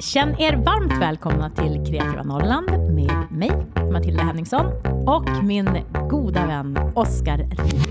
Känn 0.00 0.40
er 0.40 0.56
varmt 0.56 0.92
välkomna 1.00 1.50
till 1.50 1.84
Kreativa 1.86 2.22
Norrland 2.22 2.70
med 2.70 3.26
mig, 3.30 3.50
Matilda 3.92 4.22
Henningsson, 4.22 4.66
och 5.06 5.44
min 5.44 5.68
goda 6.10 6.46
vän 6.46 6.92
Oskar 6.94 7.36
Rin. 7.36 7.82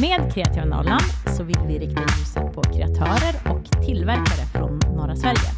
Med 0.00 0.34
Kreativa 0.34 0.64
Norrland 0.64 1.04
så 1.36 1.42
vill 1.42 1.58
vi 1.66 1.78
rikta 1.78 2.02
ljuset 2.02 2.54
på 2.54 2.62
kreatörer 2.62 3.34
och 3.50 3.84
tillverkare 3.86 4.46
från 4.52 4.80
norra 4.96 5.16
Sverige. 5.16 5.50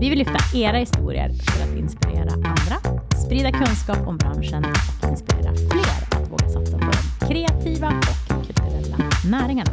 Vi 0.00 0.10
vill 0.10 0.18
lyfta 0.18 0.58
era 0.58 0.76
historier 0.76 1.28
för 1.28 1.64
att 1.64 1.78
inspirera 1.78 2.32
andra, 2.32 3.00
sprida 3.26 3.52
kunskap 3.52 4.08
om 4.08 4.16
branschen 4.16 4.64
och 4.64 5.08
inspirera 5.08 5.54
fler 5.54 6.20
att 6.20 6.30
våga 6.30 6.48
satsa 6.48 6.78
på 6.78 6.90
de 6.90 7.26
kreativa 7.26 7.88
och 7.88 8.46
kulturella 8.46 8.96
näringarna. 9.30 9.72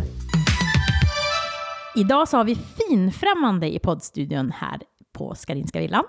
Idag 1.96 2.27
så 2.27 2.38
har 2.38 2.43
vi 2.43 2.55
finfrämmande 2.55 3.75
i 3.75 3.80
poddstudion 3.80 4.52
här 4.52 4.80
på 5.16 5.36
Skarinska 5.36 5.79
villan. 5.79 6.04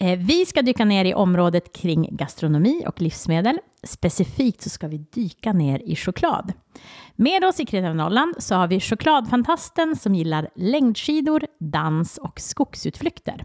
Eh, 0.00 0.18
vi 0.18 0.46
ska 0.46 0.62
dyka 0.62 0.84
ner 0.84 1.04
i 1.04 1.14
området 1.14 1.76
kring 1.76 2.08
gastronomi 2.16 2.84
och 2.86 3.02
livsmedel. 3.02 3.58
Specifikt 3.82 4.62
så 4.62 4.70
ska 4.70 4.88
vi 4.88 4.98
dyka 4.98 5.52
ner 5.52 5.78
i 5.78 5.96
choklad. 5.96 6.52
Med 7.16 7.44
oss 7.44 7.60
i 7.60 7.66
Kreativa 7.66 7.94
Norrland 7.94 8.34
så 8.38 8.54
har 8.54 8.68
vi 8.68 8.80
chokladfantasten 8.80 9.96
som 9.96 10.14
gillar 10.14 10.48
längdskidor, 10.54 11.46
dans 11.60 12.18
och 12.18 12.40
skogsutflykter. 12.40 13.44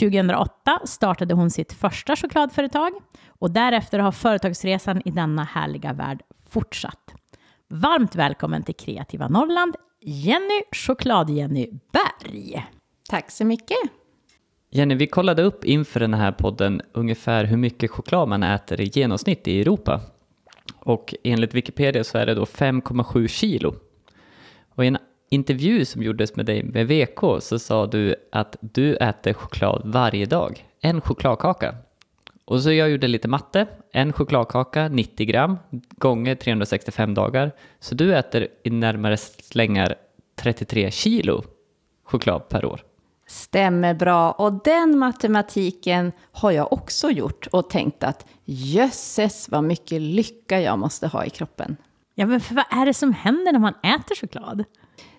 2008 0.00 0.80
startade 0.84 1.34
hon 1.34 1.50
sitt 1.50 1.72
första 1.72 2.16
chokladföretag 2.16 2.92
och 3.28 3.50
därefter 3.50 3.98
har 3.98 4.12
företagsresan 4.12 5.02
i 5.04 5.10
denna 5.10 5.44
härliga 5.44 5.92
värld 5.92 6.22
fortsatt. 6.50 7.14
Varmt 7.68 8.14
välkommen 8.14 8.62
till 8.62 8.74
Kreativa 8.74 9.28
Norrland, 9.28 9.76
Jenny 10.00 10.62
Choklad-Jenny 10.72 11.68
Berg. 11.92 12.66
Tack 13.08 13.30
så 13.30 13.44
mycket. 13.44 14.01
Jenny, 14.74 14.94
vi 14.94 15.06
kollade 15.06 15.42
upp 15.42 15.64
inför 15.64 16.00
den 16.00 16.14
här 16.14 16.32
podden 16.32 16.82
ungefär 16.92 17.44
hur 17.44 17.56
mycket 17.56 17.90
choklad 17.90 18.28
man 18.28 18.42
äter 18.42 18.80
i 18.80 18.84
genomsnitt 18.84 19.48
i 19.48 19.60
Europa. 19.60 20.00
Och 20.78 21.14
enligt 21.24 21.54
Wikipedia 21.54 22.04
så 22.04 22.18
är 22.18 22.26
det 22.26 22.34
då 22.34 22.44
5,7 22.44 23.28
kilo. 23.28 23.74
Och 24.74 24.84
i 24.84 24.88
en 24.88 24.98
intervju 25.30 25.84
som 25.84 26.02
gjordes 26.02 26.36
med 26.36 26.46
dig 26.46 26.62
med 26.62 26.88
VK 26.88 27.42
så 27.42 27.58
sa 27.58 27.86
du 27.86 28.14
att 28.32 28.56
du 28.60 28.96
äter 28.96 29.32
choklad 29.32 29.82
varje 29.84 30.26
dag. 30.26 30.66
En 30.80 31.00
chokladkaka. 31.00 31.74
Och 32.44 32.62
så 32.62 32.72
jag 32.72 32.90
gjorde 32.90 33.08
lite 33.08 33.28
matte. 33.28 33.66
En 33.92 34.12
chokladkaka, 34.12 34.88
90 34.88 35.26
gram, 35.26 35.58
gånger 35.96 36.34
365 36.34 37.14
dagar. 37.14 37.52
Så 37.80 37.94
du 37.94 38.14
äter 38.14 38.48
i 38.62 38.70
närmare 38.70 39.16
slängar 39.16 39.94
33 40.36 40.90
kilo 40.90 41.42
choklad 42.04 42.48
per 42.48 42.64
år. 42.64 42.80
Stämmer 43.32 43.94
bra. 43.94 44.32
Och 44.32 44.52
den 44.52 44.98
matematiken 44.98 46.12
har 46.32 46.50
jag 46.50 46.72
också 46.72 47.10
gjort 47.10 47.46
och 47.46 47.70
tänkt 47.70 48.02
att 48.02 48.26
jösses 48.44 49.48
vad 49.48 49.64
mycket 49.64 50.00
lycka 50.00 50.60
jag 50.60 50.78
måste 50.78 51.06
ha 51.06 51.24
i 51.24 51.30
kroppen. 51.30 51.76
Ja, 52.14 52.26
men 52.26 52.40
för 52.40 52.54
vad 52.54 52.64
är 52.70 52.86
det 52.86 52.94
som 52.94 53.12
händer 53.12 53.52
när 53.52 53.58
man 53.58 53.74
äter 53.82 54.14
choklad? 54.14 54.64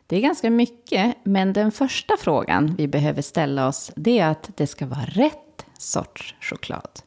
Det 0.07 0.15
är 0.15 0.21
ganska 0.21 0.49
mycket, 0.49 1.15
men 1.23 1.53
den 1.53 1.71
första 1.71 2.17
frågan 2.19 2.75
vi 2.75 2.87
behöver 2.87 3.21
ställa 3.21 3.67
oss 3.67 3.91
det 3.95 4.19
är 4.19 4.27
att 4.27 4.51
det 4.57 4.67
ska 4.67 4.85
vara 4.85 5.05
rätt 5.05 5.65
sorts 5.77 6.35
choklad. 6.41 6.99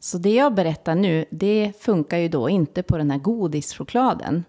Så 0.00 0.18
det 0.18 0.34
jag 0.34 0.54
berättar 0.54 0.94
nu, 0.94 1.24
det 1.30 1.72
funkar 1.80 2.18
ju 2.18 2.28
då 2.28 2.48
inte 2.48 2.82
på 2.82 2.98
den 2.98 3.10
här 3.10 3.18
godischokladen. 3.18 4.44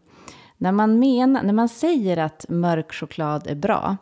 När 0.58 0.72
man, 0.72 1.00
menar, 1.00 1.44
när 1.44 1.54
man 1.54 1.70
säger 1.70 2.18
att 2.18 2.46
mörk 2.50 2.94
choklad 2.94 3.48
är 3.48 3.56
bra, 3.56 3.98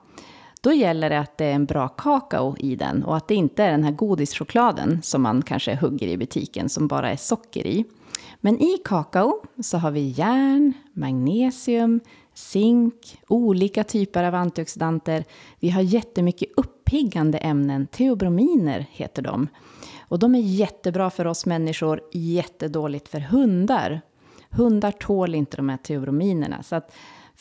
då 0.61 0.73
gäller 0.73 1.09
det 1.09 1.19
att 1.19 1.37
det 1.37 1.45
är 1.45 1.53
en 1.53 1.65
bra 1.65 1.87
kakao 1.87 2.55
i 2.59 2.75
den 2.75 3.03
och 3.03 3.17
att 3.17 3.27
det 3.27 3.35
inte 3.35 3.63
är 3.63 3.71
den 3.71 3.83
här 3.83 3.91
godischokladen 3.91 5.01
som 5.01 5.21
man 5.21 5.41
kanske 5.41 5.75
hugger 5.75 6.07
i 6.07 6.17
butiken 6.17 6.69
som 6.69 6.87
bara 6.87 7.11
är 7.11 7.15
socker 7.15 7.67
i. 7.67 7.85
Men 8.41 8.59
i 8.61 8.77
kakao 8.85 9.43
så 9.61 9.77
har 9.77 9.91
vi 9.91 10.07
järn, 10.09 10.73
magnesium, 10.94 12.00
zink, 12.33 13.19
olika 13.27 13.83
typer 13.83 14.23
av 14.23 14.35
antioxidanter. 14.35 15.23
Vi 15.59 15.69
har 15.69 15.81
jättemycket 15.81 16.50
uppiggande 16.57 17.38
ämnen, 17.38 17.88
teobrominer 17.88 18.85
heter 18.91 19.21
de. 19.21 19.47
Och 20.00 20.19
de 20.19 20.35
är 20.35 20.39
jättebra 20.39 21.09
för 21.09 21.27
oss 21.27 21.45
människor, 21.45 22.01
jättedåligt 22.11 23.07
för 23.07 23.19
hundar. 23.19 24.01
Hundar 24.50 24.91
tål 24.91 25.35
inte 25.35 25.57
de 25.57 25.69
här 25.69 25.77
teobrominerna. 25.77 26.63
Så 26.63 26.75
att 26.75 26.91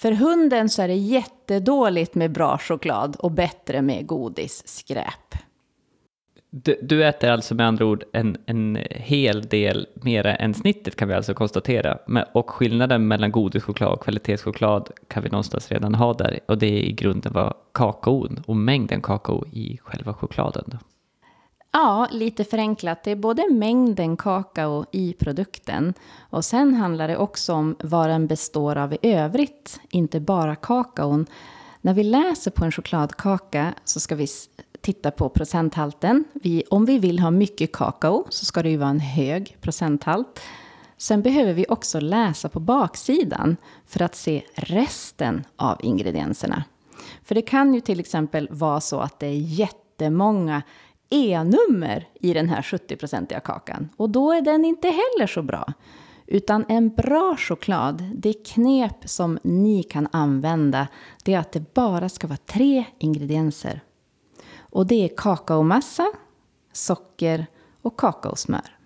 för 0.01 0.13
hunden 0.13 0.69
så 0.69 0.83
är 0.83 0.89
det 0.89 0.95
jättedåligt 0.95 2.15
med 2.15 2.33
bra 2.33 2.59
choklad 2.59 3.17
och 3.17 3.31
bättre 3.31 3.83
med 3.83 4.07
godis, 4.07 4.63
skräp. 4.69 5.35
Du, 6.51 6.79
du, 6.83 7.05
äter 7.05 7.31
alltså 7.31 7.55
med 7.55 7.67
andra 7.67 7.87
ord 7.87 8.05
en, 8.13 8.37
en 8.47 8.79
hel 8.91 9.43
del 9.43 9.87
mera 9.95 10.37
än 10.37 10.55
snittet 10.55 10.97
kan 10.97 11.09
vi 11.09 11.15
alltså 11.15 11.35
konstatera. 11.35 11.99
Och 12.35 12.51
skillnaden 12.51 13.09
mellan 13.09 13.33
godischoklad 13.33 13.93
och 13.93 14.03
kvalitetschoklad 14.03 14.91
kan 15.09 15.23
vi 15.23 15.29
någonstans 15.29 15.71
redan 15.71 15.95
ha 15.95 16.15
där. 16.15 16.41
Och 16.47 16.59
det 16.59 16.67
är 16.67 16.83
i 16.83 16.93
grunden 16.93 17.33
vad 17.33 17.55
kakaon 17.75 18.43
och 18.47 18.57
mängden 18.57 19.03
kakao 19.03 19.45
i 19.53 19.79
själva 19.83 20.15
chokladen. 20.15 20.79
Ja, 21.73 22.09
lite 22.11 22.45
förenklat. 22.45 23.05
Det 23.05 23.11
är 23.11 23.17
både 23.17 23.51
mängden 23.51 24.17
kakao 24.17 24.85
i 24.93 25.13
produkten 25.13 25.95
och 26.21 26.45
sen 26.45 26.75
handlar 26.75 27.09
det 27.09 27.17
också 27.17 27.53
om 27.53 27.77
vad 27.83 28.09
den 28.09 28.27
består 28.27 28.77
av 28.77 28.93
i 28.93 28.99
övrigt, 29.03 29.81
inte 29.91 30.21
bara 30.21 30.57
kakaon. 30.57 31.27
När 31.81 31.95
vi 31.95 32.05
läser 32.05 32.51
på 32.51 32.65
en 32.65 32.73
chokladkaka 32.73 33.75
så 33.85 34.01
ska 34.01 34.15
vi 34.15 34.27
titta 34.81 35.11
på 35.11 35.29
procenthalten. 35.29 36.25
Vi, 36.33 36.63
om 36.71 36.85
vi 36.85 36.99
vill 36.99 37.19
ha 37.19 37.31
mycket 37.31 37.73
kakao 37.73 38.27
så 38.29 38.45
ska 38.45 38.63
det 38.63 38.71
ju 38.71 38.77
vara 38.77 38.91
en 38.91 39.01
hög 39.01 39.57
procenthalt. 39.61 40.41
Sen 40.97 41.23
behöver 41.23 41.53
vi 41.53 41.67
också 41.69 42.01
läsa 42.01 42.49
på 42.49 42.61
baksidan 42.61 43.57
för 43.87 44.03
att 44.03 44.15
se 44.15 44.43
resten 44.55 45.45
av 45.57 45.79
ingredienserna. 45.83 46.65
För 47.25 47.35
det 47.35 47.43
kan 47.43 47.75
ju 47.75 47.81
till 47.81 48.01
exempel 48.01 48.49
vara 48.51 48.81
så 48.81 49.01
att 49.01 49.19
det 49.19 49.27
är 49.27 49.37
jättemånga 49.37 50.63
E-nummer 51.11 52.09
i 52.21 52.33
den 52.33 52.49
här 52.49 52.63
70-procentiga 52.63 53.41
kakan. 53.41 53.89
Och 53.97 54.11
då 54.11 54.33
är 54.33 54.43
den 54.43 54.65
inte 54.65 54.89
heller 54.89 55.27
så 55.27 55.43
bra. 55.43 55.73
Utan 56.27 56.65
en 56.69 56.89
bra 56.89 57.37
choklad, 57.39 58.11
det 58.15 58.33
knep 58.33 59.09
som 59.09 59.39
ni 59.43 59.83
kan 59.83 60.09
använda, 60.13 60.89
det 61.25 61.35
är 61.35 61.39
att 61.39 61.53
det 61.53 61.75
bara 61.75 62.09
ska 62.09 62.27
vara 62.27 62.39
tre 62.47 62.85
ingredienser. 62.99 63.81
Och 64.59 64.87
det 64.87 65.05
är 65.05 65.17
kakaomassa, 65.17 66.13
socker 66.73 67.47
och 67.83 67.99
kakaosmör. 67.99 68.77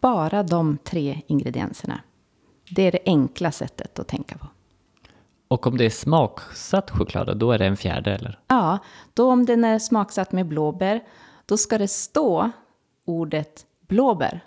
Bara 0.00 0.42
de 0.42 0.78
tre 0.84 1.22
ingredienserna. 1.26 2.00
Det 2.70 2.82
är 2.82 2.92
det 2.92 3.02
enkla 3.04 3.52
sättet 3.52 3.98
att 3.98 4.08
tänka 4.08 4.38
på. 4.38 4.46
Och 5.48 5.66
om 5.66 5.76
det 5.76 5.84
är 5.84 5.90
smaksatt 5.90 6.90
choklad, 6.90 7.38
då 7.38 7.52
är 7.52 7.58
det 7.58 7.66
en 7.66 7.76
fjärde 7.76 8.14
eller? 8.14 8.38
Ja, 8.46 8.78
då 9.14 9.32
om 9.32 9.46
den 9.46 9.64
är 9.64 9.78
smaksatt 9.78 10.32
med 10.32 10.46
blåbär 10.46 11.00
då 11.50 11.56
ska 11.56 11.78
det 11.78 11.88
stå 11.88 12.50
ordet 13.04 13.66
blåbär. 13.88 14.40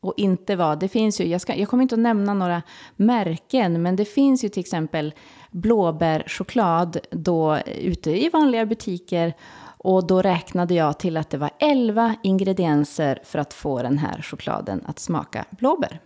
Och 0.00 0.14
inte 0.16 0.56
vad, 0.56 0.80
det 0.80 0.88
finns 0.88 1.20
ju, 1.20 1.24
jag, 1.24 1.40
ska, 1.40 1.54
jag 1.54 1.68
kommer 1.68 1.82
inte 1.82 1.94
att 1.94 2.00
nämna 2.00 2.34
några 2.34 2.62
märken, 2.96 3.82
men 3.82 3.96
det 3.96 4.04
finns 4.04 4.44
ju 4.44 4.48
till 4.48 4.60
exempel 4.60 5.14
blåbärschoklad 5.50 6.98
då 7.10 7.58
ute 7.66 8.10
i 8.24 8.28
vanliga 8.28 8.66
butiker. 8.66 9.34
Och 9.78 10.06
då 10.06 10.22
räknade 10.22 10.74
jag 10.74 10.98
till 10.98 11.16
att 11.16 11.30
det 11.30 11.38
var 11.38 11.50
11 11.58 12.14
ingredienser 12.22 13.20
för 13.24 13.38
att 13.38 13.54
få 13.54 13.82
den 13.82 13.98
här 13.98 14.22
chokladen 14.22 14.82
att 14.86 14.98
smaka 14.98 15.44
blåbär. 15.50 16.00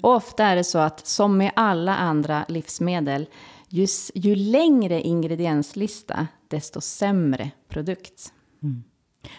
Och 0.00 0.14
ofta 0.14 0.44
är 0.44 0.56
det 0.56 0.64
så 0.64 0.78
att 0.78 1.06
som 1.06 1.36
med 1.36 1.52
alla 1.56 1.96
andra 1.96 2.44
livsmedel, 2.48 3.26
ju, 3.68 3.86
ju 4.14 4.34
längre 4.34 5.00
ingredienslista, 5.00 6.26
desto 6.48 6.80
sämre 6.80 7.50
produkt. 7.68 8.32
Mm. 8.62 8.82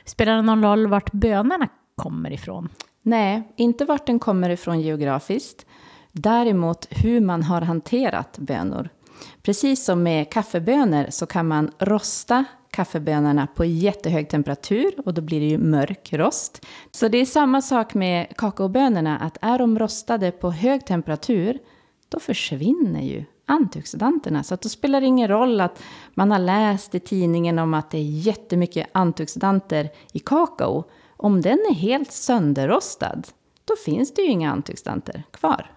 Spelar 0.05 0.35
det 0.35 0.41
någon 0.41 0.63
roll 0.63 0.87
vart 0.87 1.11
bönorna 1.11 1.67
kommer 1.95 2.33
ifrån? 2.33 2.69
Nej, 3.01 3.53
inte 3.55 3.85
vart 3.85 4.05
den 4.05 4.19
kommer 4.19 4.49
ifrån 4.49 4.81
geografiskt. 4.81 5.65
Däremot 6.11 6.87
hur 6.89 7.21
man 7.21 7.43
har 7.43 7.61
hanterat 7.61 8.37
bönor. 8.37 8.89
Precis 9.41 9.85
som 9.85 10.03
med 10.03 10.31
kaffebönor 10.31 11.05
så 11.09 11.25
kan 11.25 11.47
man 11.47 11.71
rosta 11.79 12.45
kaffebönorna 12.71 13.47
på 13.47 13.65
jättehög 13.65 14.29
temperatur 14.29 14.93
och 15.05 15.13
då 15.13 15.21
blir 15.21 15.39
det 15.39 15.45
ju 15.45 15.57
mörk 15.57 16.13
rost. 16.13 16.65
Så 16.91 17.07
det 17.07 17.17
är 17.17 17.25
samma 17.25 17.61
sak 17.61 17.93
med 17.93 18.37
kakaobönorna, 18.37 19.17
att 19.19 19.37
är 19.41 19.59
de 19.59 19.79
rostade 19.79 20.31
på 20.31 20.51
hög 20.51 20.85
temperatur, 20.85 21.59
då 22.09 22.19
försvinner 22.19 23.01
ju 23.01 23.25
antioxidanterna. 23.51 24.43
Så 24.43 24.53
att 24.53 24.61
då 24.61 24.69
spelar 24.69 25.01
det 25.01 25.07
ingen 25.07 25.27
roll 25.27 25.61
att 25.61 25.83
man 26.13 26.31
har 26.31 26.39
läst 26.39 26.95
i 26.95 26.99
tidningen 26.99 27.59
om 27.59 27.73
att 27.73 27.91
det 27.91 27.97
är 27.97 28.03
jättemycket 28.03 28.87
antioxidanter 28.91 29.89
i 30.13 30.19
kakao. 30.19 30.83
Om 31.17 31.41
den 31.41 31.59
är 31.69 31.73
helt 31.73 32.11
sönderrostad, 32.11 33.21
då 33.65 33.75
finns 33.85 34.13
det 34.13 34.21
ju 34.21 34.27
inga 34.27 34.51
antioxidanter 34.51 35.23
kvar. 35.31 35.71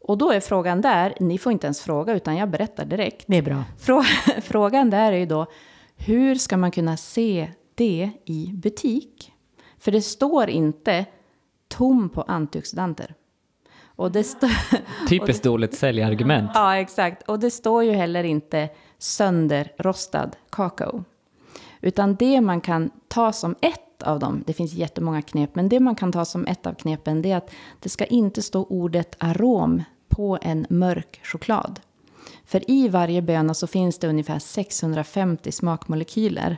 Och 0.00 0.18
då 0.18 0.30
är 0.30 0.40
frågan 0.40 0.80
där, 0.80 1.14
ni 1.20 1.38
får 1.38 1.52
inte 1.52 1.66
ens 1.66 1.80
fråga 1.80 2.14
utan 2.14 2.36
jag 2.36 2.50
berättar 2.50 2.84
direkt. 2.84 3.24
Det 3.26 3.36
är 3.36 3.42
bra. 3.42 3.64
Frågan 4.42 4.90
där 4.90 5.12
är 5.12 5.16
ju 5.16 5.26
då, 5.26 5.46
hur 5.96 6.34
ska 6.34 6.56
man 6.56 6.70
kunna 6.70 6.96
se 6.96 7.50
det 7.74 8.10
i 8.24 8.50
butik. 8.54 9.32
För 9.78 9.92
det 9.92 10.02
står 10.02 10.50
inte 10.50 11.04
tom 11.68 12.08
på 12.08 12.22
antioxidanter. 12.22 13.14
Och 13.96 14.12
det. 14.12 14.24
Typiskt 15.08 15.44
dåligt 15.44 15.74
säljargument. 15.74 16.50
Ja, 16.54 16.76
exakt. 16.76 17.28
Och 17.28 17.38
det 17.38 17.50
står 17.50 17.84
ju 17.84 17.92
heller 17.92 18.24
inte 18.24 18.68
sönderrostad 18.98 20.30
kakao. 20.50 21.04
Utan 21.80 22.14
det 22.14 22.40
man 22.40 22.60
kan 22.60 22.90
ta 23.08 23.32
som 23.32 23.54
ett 23.60 24.02
av 24.02 24.18
dem, 24.18 24.44
det 24.46 24.52
finns 24.52 24.72
jättemånga 24.72 25.22
knep, 25.22 25.54
men 25.54 25.68
det 25.68 25.80
man 25.80 25.94
kan 25.94 26.12
ta 26.12 26.24
som 26.24 26.46
ett 26.46 26.66
av 26.66 26.74
knepen 26.74 27.22
det 27.22 27.30
är 27.30 27.36
att 27.36 27.50
det 27.80 27.88
ska 27.88 28.04
inte 28.04 28.42
stå 28.42 28.64
ordet 28.64 29.16
arom 29.18 29.82
på 30.08 30.38
en 30.42 30.66
mörk 30.68 31.20
choklad. 31.22 31.80
För 32.44 32.70
i 32.70 32.88
varje 32.88 33.22
böna 33.22 33.54
så 33.54 33.66
finns 33.66 33.98
det 33.98 34.08
ungefär 34.08 34.38
650 34.38 35.52
smakmolekyler. 35.52 36.56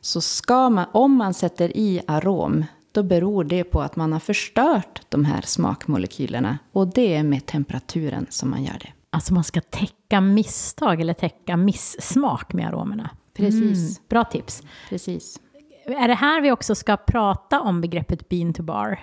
Så 0.00 0.20
ska 0.20 0.70
man, 0.70 0.86
om 0.92 1.12
man 1.12 1.34
sätter 1.34 1.76
i 1.76 2.00
arom, 2.06 2.64
då 2.96 3.02
beror 3.02 3.44
det 3.44 3.64
på 3.64 3.82
att 3.82 3.96
man 3.96 4.12
har 4.12 4.20
förstört 4.20 5.02
de 5.08 5.24
här 5.24 5.40
smakmolekylerna. 5.40 6.58
Och 6.72 6.86
det 6.88 7.14
är 7.14 7.22
med 7.22 7.46
temperaturen 7.46 8.26
som 8.30 8.50
man 8.50 8.64
gör 8.64 8.78
det. 8.80 8.92
Alltså 9.10 9.34
man 9.34 9.44
ska 9.44 9.60
täcka 9.60 10.20
misstag 10.20 11.00
eller 11.00 11.14
täcka 11.14 11.56
missmak 11.56 12.52
med 12.52 12.68
aromerna. 12.68 13.10
Precis. 13.34 13.98
Mm, 13.98 14.08
bra 14.08 14.24
tips. 14.24 14.62
Precis. 14.88 15.40
Är 15.84 16.08
det 16.08 16.14
här 16.14 16.40
vi 16.40 16.52
också 16.52 16.74
ska 16.74 16.96
prata 16.96 17.60
om 17.60 17.80
begreppet 17.80 18.28
bean 18.28 18.52
to 18.52 18.62
bar? 18.62 18.98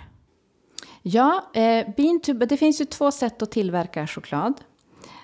Ja, 1.01 1.51
eh, 1.53 1.87
bean 1.97 2.19
to, 2.21 2.33
det 2.33 2.57
finns 2.57 2.81
ju 2.81 2.85
två 2.85 3.11
sätt 3.11 3.41
att 3.41 3.51
tillverka 3.51 4.07
choklad. 4.07 4.53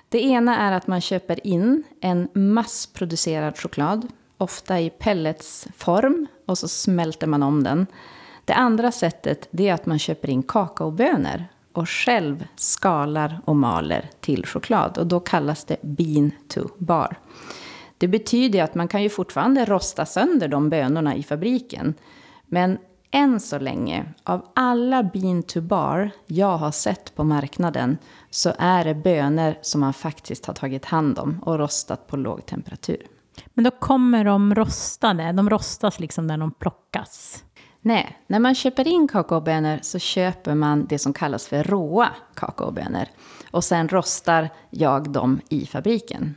Det 0.10 0.22
ena 0.22 0.57
är 0.57 0.72
att 0.72 0.88
man 0.88 1.01
köper 1.01 1.48
in 1.48 1.83
en 2.01 2.30
massproducerad 2.33 3.57
choklad, 3.57 4.07
ofta 4.38 4.80
i 4.80 4.89
pelletsform, 4.89 6.27
och 6.45 6.57
så 6.57 6.68
smälter 6.68 7.27
man 7.27 7.44
om 7.44 7.63
den. 7.63 7.88
Det 8.50 8.56
andra 8.56 8.92
sättet 8.92 9.48
det 9.51 9.69
är 9.69 9.74
att 9.74 9.86
man 9.86 10.00
köper 10.00 10.30
in 10.30 10.44
kakaobönor 10.44 11.46
och 11.74 11.90
själv 11.90 12.48
skalar 12.56 13.42
och 13.46 13.56
maler 13.56 14.10
till 14.19 14.46
choklad. 14.46 14.98
Och 14.98 15.07
då 15.07 15.19
kallas 15.19 15.66
det 15.66 15.78
bean 15.81 16.31
to 16.48 16.62
bar. 16.78 17.19
Det 17.98 18.07
betyder 18.07 18.63
att 18.63 18.75
man 18.75 18.88
kan 18.88 19.04
ju 19.04 19.10
fortfarande 19.10 19.66
rosta 19.66 20.06
sönder 20.06 20.48
de 20.48 20.69
bönorna 20.69 21.16
i 21.16 21.24
fabriken. 21.24 21.94
Men 22.46 22.78
än 23.12 23.40
så 23.40 23.60
länge, 23.60 24.06
av 24.24 24.46
alla 24.56 25.04
bean 25.04 25.44
to 25.44 25.62
bar 25.62 26.12
jag 26.25 26.57
har 26.57 26.72
sett 26.72 27.16
på 27.16 27.24
marknaden, 27.24 27.98
så 28.30 28.54
är 28.57 28.86
det 28.86 28.96
bönor 28.96 29.56
som 29.62 29.81
man 29.81 29.94
faktiskt 29.94 30.46
har 30.46 30.54
tagit 30.54 30.86
hand 30.86 31.19
om 31.19 31.44
och 31.46 31.60
rostat 31.60 32.07
på 32.07 32.18
låg 32.18 32.46
temperatur. 32.46 33.07
Men 33.54 33.63
då 33.63 33.72
kommer 33.72 34.25
de 34.25 34.56
rostade, 34.56 35.31
de 35.31 35.50
rostas 35.50 36.00
liksom 36.00 36.28
när 36.28 36.38
de 36.38 36.51
plockas. 36.51 37.44
Nej, 37.81 38.18
när 38.28 38.40
man 38.40 38.56
köper 38.56 38.88
in 38.88 39.08
kakaobönor 39.08 39.80
så 39.81 40.00
köper 40.00 40.56
man 40.56 40.86
det 40.86 41.00
som 41.00 41.14
kallas 41.14 41.48
för 41.48 41.64
råa 41.64 42.10
kakaobönor. 42.34 43.06
Och 43.52 43.64
sen 43.64 43.88
rostar 43.88 44.50
jag 44.70 45.12
dem 45.12 45.40
i 45.50 45.66
fabriken. 45.66 46.36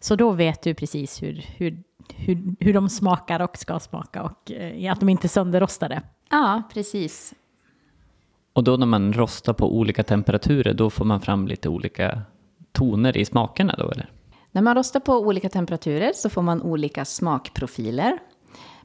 Så 0.00 0.16
då 0.16 0.30
vet 0.30 0.62
du 0.62 0.74
precis 0.74 1.22
hur, 1.22 1.44
hur, 1.56 1.82
hur, 2.14 2.56
hur 2.60 2.74
de 2.74 2.88
smakar 2.88 3.40
och 3.40 3.56
ska 3.56 3.80
smaka 3.80 4.22
och 4.22 4.52
eh, 4.52 4.92
att 4.92 5.00
de 5.00 5.08
inte 5.08 5.26
är 5.26 5.28
sönderrostade. 5.28 6.02
Ja, 6.30 6.62
precis. 6.74 7.34
Och 8.52 8.64
då 8.64 8.76
när 8.76 8.86
man 8.86 9.12
rostar 9.12 9.52
på 9.52 9.76
olika 9.76 10.02
temperaturer, 10.02 10.74
då 10.74 10.90
får 10.90 11.04
man 11.04 11.20
fram 11.20 11.48
lite 11.48 11.68
olika 11.68 12.22
toner 12.72 13.16
i 13.16 13.24
smakerna 13.24 13.74
då 13.78 13.90
eller? 13.90 14.10
När 14.52 14.62
man 14.62 14.74
rostar 14.74 15.00
på 15.00 15.18
olika 15.18 15.48
temperaturer 15.48 16.12
så 16.14 16.30
får 16.30 16.42
man 16.42 16.62
olika 16.62 17.04
smakprofiler. 17.04 18.18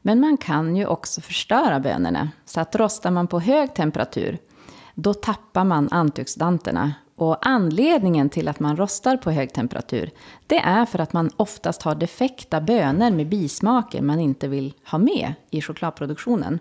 Men 0.01 0.19
man 0.19 0.38
kan 0.38 0.75
ju 0.75 0.86
också 0.86 1.22
förstöra 1.22 1.80
bönorna. 1.80 2.30
Så 2.46 2.60
att 2.60 2.75
rostar 2.75 3.12
man 3.12 3.28
på 3.28 3.40
hög 3.40 3.74
temperatur, 3.74 4.38
då 4.96 5.13
tappar 5.13 5.63
man 5.63 5.90
antioxidanterna. 5.92 6.94
Och 7.16 7.48
anledningen 7.48 8.30
till 8.30 8.48
att 8.48 8.60
man 8.60 8.78
rostar 8.78 9.18
på 9.18 9.31
hög 9.31 9.54
temperatur, 9.54 10.12
det 10.48 10.60
är 10.60 10.86
för 10.86 11.00
att 11.00 11.13
man 11.13 11.30
oftast 11.38 11.81
har 11.81 11.96
defekta 11.96 12.62
bönor 12.62 13.12
med 13.12 13.30
bismaker 13.30 14.01
man 14.01 14.19
inte 14.19 14.48
vill 14.48 14.74
ha 14.92 14.98
med 14.98 15.34
i 15.50 15.62
chokladproduktionen. 15.62 16.60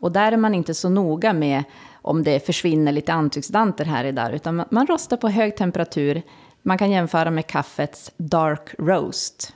Och 0.00 0.12
där 0.12 0.32
är 0.32 0.36
man 0.36 0.54
inte 0.54 0.74
så 0.74 0.88
noga 0.88 1.32
med 1.32 1.64
om 1.92 2.22
det 2.22 2.46
försvinner 2.46 2.92
lite 2.92 3.12
antioxidanter 3.12 3.84
här 3.84 4.04
och 4.04 4.14
där, 4.14 4.32
utan 4.32 4.64
man 4.70 4.86
rostar 4.86 5.16
på 5.16 5.28
hög 5.28 5.56
temperatur. 5.56 6.22
Man 6.62 6.78
kan 6.78 6.90
jämföra 6.90 7.30
med 7.30 7.46
kaffets 7.46 8.12
dark 8.16 8.74
roast. 8.78 9.54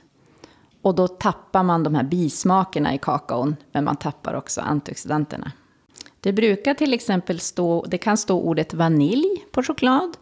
Och 0.83 0.95
då 0.95 1.07
tappar 1.07 1.63
man 1.63 1.83
de 1.83 1.95
här 1.95 2.03
bismakerna 2.03 2.93
i 2.93 2.97
kakaon, 2.97 3.55
men 3.71 3.83
man 3.83 3.95
tappar 3.95 4.33
också 4.33 4.61
antioxidanterna. 4.61 5.51
Det 6.19 6.33
brukar 6.33 6.73
till 6.73 6.93
exempel 6.93 7.39
stå, 7.39 7.85
det 7.87 7.97
kan 7.97 8.17
stå 8.17 8.39
ordet 8.39 8.73
vanilj 8.73 9.45
på 9.51 9.63
choklad. 9.63 10.17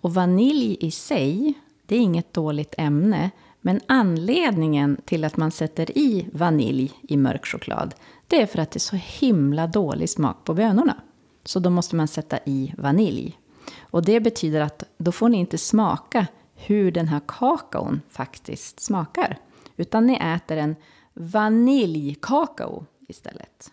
Och 0.00 0.14
vanilj 0.14 0.76
i 0.80 0.90
sig, 0.90 1.54
det 1.86 1.96
är 1.96 2.00
inget 2.00 2.32
dåligt 2.32 2.74
ämne. 2.78 3.30
Men 3.60 3.80
anledningen 3.86 5.00
till 5.04 5.24
att 5.24 5.36
man 5.36 5.50
sätter 5.50 5.98
i 5.98 6.28
vanilj 6.32 6.92
i 7.02 7.16
mörk 7.16 7.46
choklad, 7.46 7.94
det 8.26 8.42
är 8.42 8.46
för 8.46 8.58
att 8.58 8.70
det 8.70 8.76
är 8.76 8.80
så 8.80 8.96
himla 8.96 9.66
dålig 9.66 10.10
smak 10.10 10.44
på 10.44 10.54
bönorna. 10.54 10.96
Så 11.44 11.58
då 11.58 11.70
måste 11.70 11.96
man 11.96 12.08
sätta 12.08 12.38
i 12.44 12.74
vanilj. 12.78 13.38
Och 13.80 14.04
det 14.04 14.20
betyder 14.20 14.60
att 14.60 14.82
då 14.98 15.12
får 15.12 15.28
ni 15.28 15.38
inte 15.38 15.58
smaka 15.58 16.26
hur 16.54 16.90
den 16.90 17.08
här 17.08 17.20
kakaon 17.26 18.00
faktiskt 18.08 18.80
smakar. 18.80 19.38
Utan 19.76 20.06
ni 20.06 20.14
äter 20.14 20.56
en 20.56 20.76
vaniljkakao 21.14 22.86
istället. 23.08 23.72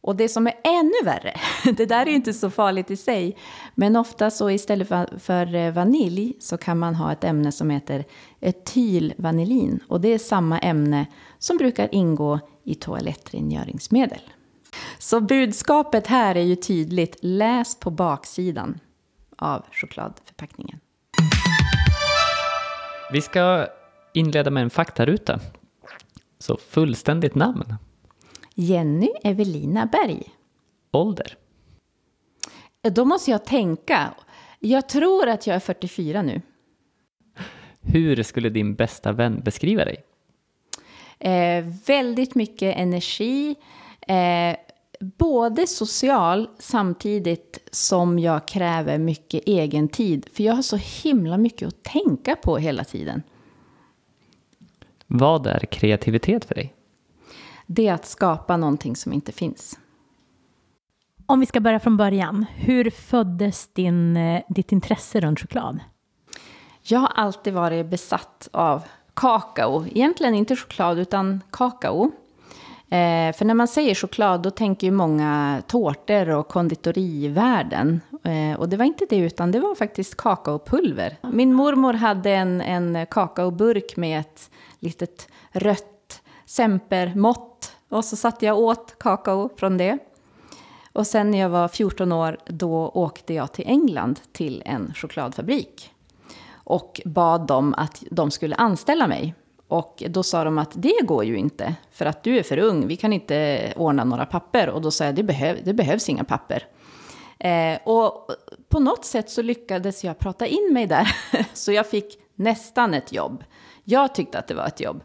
Och 0.00 0.16
det 0.16 0.28
som 0.28 0.46
är 0.46 0.54
ännu 0.64 1.04
värre, 1.04 1.34
det 1.76 1.86
där 1.86 2.06
är 2.06 2.10
ju 2.10 2.16
inte 2.16 2.32
så 2.32 2.50
farligt 2.50 2.90
i 2.90 2.96
sig, 2.96 3.36
men 3.74 3.96
ofta 3.96 4.30
så 4.30 4.50
istället 4.50 4.88
för, 4.88 5.18
för 5.18 5.54
eh, 5.54 5.72
vanilj 5.72 6.36
så 6.40 6.56
kan 6.56 6.78
man 6.78 6.94
ha 6.94 7.12
ett 7.12 7.24
ämne 7.24 7.52
som 7.52 7.70
heter 7.70 8.04
etylvanillin. 8.40 9.80
Och 9.88 10.00
det 10.00 10.08
är 10.08 10.18
samma 10.18 10.58
ämne 10.58 11.06
som 11.38 11.56
brukar 11.56 11.94
ingå 11.94 12.40
i 12.64 12.74
toalettrengöringsmedel. 12.74 14.20
Så 14.98 15.20
budskapet 15.20 16.06
här 16.06 16.34
är 16.34 16.42
ju 16.42 16.56
tydligt, 16.56 17.16
läs 17.20 17.80
på 17.80 17.90
baksidan 17.90 18.80
av 19.36 19.64
chokladförpackningen. 19.72 20.80
Vi 23.12 23.20
ska 23.20 23.66
inleda 24.14 24.50
med 24.50 24.62
en 24.62 24.70
faktaruta. 24.70 25.40
Så 26.38 26.56
fullständigt 26.56 27.34
namn? 27.34 27.74
Jenny 28.54 29.10
Evelina 29.22 29.86
Berg. 29.86 30.22
Ålder? 30.92 31.36
Då 32.82 33.04
måste 33.04 33.30
jag 33.30 33.44
tänka. 33.44 34.14
Jag 34.60 34.88
tror 34.88 35.28
att 35.28 35.46
jag 35.46 35.56
är 35.56 35.60
44 35.60 36.22
nu. 36.22 36.40
Hur 37.80 38.22
skulle 38.22 38.48
din 38.48 38.74
bästa 38.74 39.12
vän 39.12 39.40
beskriva 39.44 39.84
dig? 39.84 40.04
Eh, 41.18 41.64
väldigt 41.86 42.34
mycket 42.34 42.76
energi. 42.76 43.54
Eh, 44.00 44.56
både 45.00 45.66
social 45.66 46.48
samtidigt 46.58 47.68
som 47.70 48.18
jag 48.18 48.48
kräver 48.48 48.98
mycket 48.98 49.42
egen 49.46 49.88
tid. 49.88 50.26
För 50.32 50.44
jag 50.44 50.54
har 50.54 50.62
så 50.62 50.76
himla 50.76 51.38
mycket 51.38 51.68
att 51.68 51.82
tänka 51.82 52.36
på 52.36 52.56
hela 52.56 52.84
tiden. 52.84 53.22
Vad 55.16 55.46
är 55.46 55.58
kreativitet 55.58 56.44
för 56.44 56.54
dig? 56.54 56.74
Det 57.66 57.88
är 57.88 57.94
att 57.94 58.06
skapa 58.06 58.56
någonting 58.56 58.96
som 58.96 59.12
inte 59.12 59.32
finns. 59.32 59.78
Om 61.26 61.40
vi 61.40 61.46
ska 61.46 61.60
börja 61.60 61.80
från 61.80 61.96
början, 61.96 62.46
hur 62.54 62.90
föddes 62.90 63.68
din, 63.72 64.16
eh, 64.16 64.42
ditt 64.48 64.72
intresse 64.72 65.20
runt 65.20 65.40
choklad? 65.40 65.80
Jag 66.82 67.00
har 67.00 67.12
alltid 67.14 67.52
varit 67.54 67.86
besatt 67.86 68.48
av 68.52 68.82
kakao. 69.14 69.86
Egentligen 69.86 70.34
inte 70.34 70.56
choklad, 70.56 70.98
utan 70.98 71.40
kakao. 71.50 72.04
Eh, 72.88 73.32
för 73.36 73.44
när 73.44 73.54
man 73.54 73.68
säger 73.68 73.94
choklad, 73.94 74.42
då 74.42 74.50
tänker 74.50 74.86
ju 74.86 74.90
många 74.90 75.62
tårtor 75.66 76.28
och 76.28 76.48
konditorivärlden. 76.48 78.00
Eh, 78.24 78.58
och 78.58 78.68
det 78.68 78.76
var 78.76 78.84
inte 78.84 79.06
det, 79.08 79.16
utan 79.16 79.50
det 79.50 79.60
var 79.60 79.74
faktiskt 79.74 80.16
kakaopulver. 80.16 81.16
Min 81.32 81.52
mormor 81.52 81.92
hade 81.92 82.30
en, 82.30 82.60
en 82.60 83.06
kakaoburk 83.06 83.96
med 83.96 84.20
ett 84.20 84.50
litet 84.78 85.28
rött 85.52 86.22
sempermått. 86.46 87.72
Och 87.88 88.04
så 88.04 88.16
satt 88.16 88.42
jag 88.42 88.58
åt 88.58 88.98
kakao 88.98 89.50
från 89.56 89.78
det. 89.78 89.98
Och 90.92 91.06
sen 91.06 91.30
när 91.30 91.38
jag 91.38 91.48
var 91.48 91.68
14 91.68 92.12
år, 92.12 92.38
då 92.46 92.88
åkte 92.88 93.34
jag 93.34 93.52
till 93.52 93.64
England 93.66 94.20
till 94.32 94.62
en 94.66 94.92
chokladfabrik. 94.94 95.90
Och 96.52 97.00
bad 97.04 97.46
dem 97.46 97.74
att 97.76 98.02
de 98.10 98.30
skulle 98.30 98.56
anställa 98.56 99.06
mig. 99.06 99.34
Och 99.68 100.02
då 100.08 100.22
sa 100.22 100.44
de 100.44 100.58
att 100.58 100.72
det 100.74 101.00
går 101.02 101.24
ju 101.24 101.36
inte, 101.36 101.74
för 101.90 102.06
att 102.06 102.22
du 102.22 102.38
är 102.38 102.42
för 102.42 102.58
ung, 102.58 102.86
vi 102.86 102.96
kan 102.96 103.12
inte 103.12 103.72
ordna 103.76 104.04
några 104.04 104.26
papper. 104.26 104.68
Och 104.68 104.82
då 104.82 104.90
sa 104.90 105.04
jag, 105.04 105.14
det, 105.14 105.22
behöv, 105.22 105.58
det 105.64 105.74
behövs 105.74 106.08
inga 106.08 106.24
papper. 106.24 106.66
Eh, 107.38 107.78
och 107.84 108.30
på 108.68 108.80
något 108.80 109.04
sätt 109.04 109.30
så 109.30 109.42
lyckades 109.42 110.04
jag 110.04 110.18
prata 110.18 110.46
in 110.46 110.70
mig 110.72 110.86
där, 110.86 111.16
så 111.52 111.72
jag 111.72 111.86
fick 111.86 112.18
nästan 112.34 112.94
ett 112.94 113.12
jobb. 113.12 113.44
Jag 113.84 114.14
tyckte 114.14 114.38
att 114.38 114.48
det 114.48 114.54
var 114.54 114.66
ett 114.66 114.80
jobb. 114.80 115.02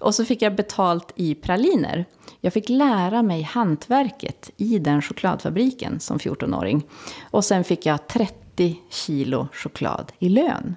Och 0.00 0.14
så 0.14 0.24
fick 0.24 0.42
jag 0.42 0.54
betalt 0.54 1.12
i 1.16 1.34
praliner. 1.34 2.04
Jag 2.40 2.52
fick 2.52 2.68
lära 2.68 3.22
mig 3.22 3.42
hantverket 3.42 4.50
i 4.56 4.78
den 4.78 5.02
chokladfabriken 5.02 6.00
som 6.00 6.18
14-åring. 6.18 6.82
Och 7.30 7.44
sen 7.44 7.64
fick 7.64 7.86
jag 7.86 8.06
30 8.06 8.80
kilo 8.90 9.48
choklad 9.52 10.12
i 10.18 10.28
lön. 10.28 10.76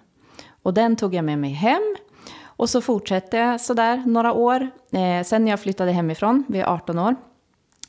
Och 0.64 0.74
den 0.74 0.96
tog 0.96 1.16
jag 1.16 1.26
med 1.26 1.40
mig 1.40 1.52
hem. 1.52 1.96
Och 2.44 2.70
så 2.70 2.82
fortsatte 2.82 3.38
jag 3.38 3.62
sådär 3.62 4.04
några 4.06 4.34
år. 4.34 4.70
Eh, 4.92 5.24
sen 5.26 5.46
när 5.46 5.52
jag 5.52 5.60
flyttade 5.60 5.92
hemifrån 5.92 6.44
vid 6.48 6.64
18 6.64 7.00
år 7.00 7.16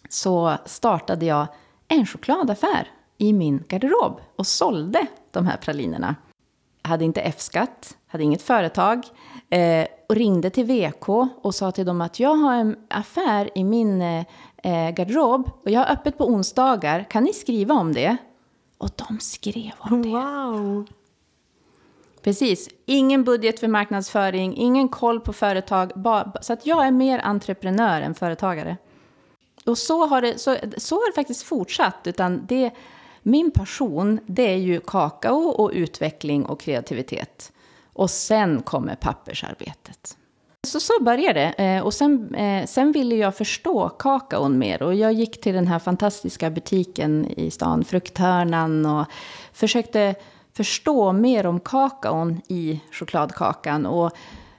så 0.09 0.57
startade 0.65 1.27
jag 1.27 1.47
en 1.89 2.07
chokladaffär 2.07 2.89
i 3.21 3.33
min 3.33 3.65
garderob 3.69 4.21
och 4.37 4.47
sålde 4.47 5.07
de 5.31 5.47
här 5.47 5.57
pralinerna. 5.57 6.17
Jag 6.83 6.89
hade 6.89 7.05
inte 7.05 7.21
F-skatt, 7.21 7.97
hade 8.07 8.25
inget 8.25 8.43
företag 8.43 9.05
eh, 9.51 9.87
och 10.09 10.15
ringde 10.15 10.51
till 10.51 10.65
VK 10.65 11.09
och 11.43 11.55
sa 11.55 11.73
till 11.73 11.87
dem 11.87 12.01
att 12.01 12.21
jag 12.21 12.35
har 12.35 12.55
en 12.55 12.77
affär 12.89 13.51
i 13.55 13.65
min 13.65 14.03
eh, 14.03 14.25
eh, 14.57 14.91
garderob 14.91 15.51
och 15.65 15.71
jag 15.71 15.81
har 15.81 15.93
öppet 15.93 16.19
på 16.19 16.27
onsdagar. 16.27 17.07
Kan 17.11 17.25
ni 17.25 17.33
skriva 17.33 17.75
om 17.75 17.93
det? 17.93 18.17
Och 18.79 18.91
de 18.97 19.21
skrev 19.21 19.73
om 19.79 20.03
det. 20.03 20.09
Wow! 20.09 20.87
Precis. 22.23 22.69
Ingen 22.87 23.25
budget 23.25 23.61
för 23.61 23.69
marknadsföring, 23.69 24.57
ingen 24.57 24.89
koll 24.89 25.21
på 25.21 25.33
företag. 25.33 25.93
Så 26.41 26.53
att 26.53 26.67
jag 26.67 26.87
är 26.87 26.91
mer 26.91 27.19
entreprenör 27.19 28.03
än 28.03 28.15
företagare. 28.15 28.77
Och 29.65 29.79
så 29.79 30.07
har 30.07 30.21
det, 30.21 30.39
så, 30.39 30.57
så 30.77 30.95
har 30.95 31.11
det 31.11 31.15
faktiskt 31.15 31.43
fortsatt. 31.43 31.97
Utan 32.05 32.47
det, 32.47 32.71
min 33.23 33.51
passion, 33.51 34.21
det 34.27 34.53
är 34.53 34.57
ju 34.57 34.81
kakao 34.81 35.49
och 35.49 35.71
utveckling 35.75 36.45
och 36.45 36.61
kreativitet. 36.61 37.53
Och 37.93 38.11
sen 38.11 38.63
kommer 38.63 38.95
pappersarbetet. 38.95 40.17
Så 40.67 40.81
så 40.81 40.93
började 41.03 41.41
det. 41.41 41.65
Eh, 41.65 41.83
och 41.83 41.95
sen, 41.95 42.35
eh, 42.35 42.67
sen 42.67 42.93
ville 42.93 43.15
jag 43.15 43.37
förstå 43.37 43.89
kakaon 43.89 44.59
mer. 44.59 44.83
Och 44.83 44.95
jag 44.95 45.13
gick 45.13 45.41
till 45.41 45.55
den 45.55 45.67
här 45.67 45.79
fantastiska 45.79 46.51
butiken 46.51 47.27
i 47.27 47.51
stan, 47.51 47.85
Frukthörnan, 47.85 48.87
och 48.87 49.07
försökte 49.53 50.15
förstå 50.53 51.13
mer 51.13 51.47
om 51.47 51.61
kakaon 51.61 52.41
i 52.49 52.81
chokladkakan. 52.93 53.87
Och 53.87 54.11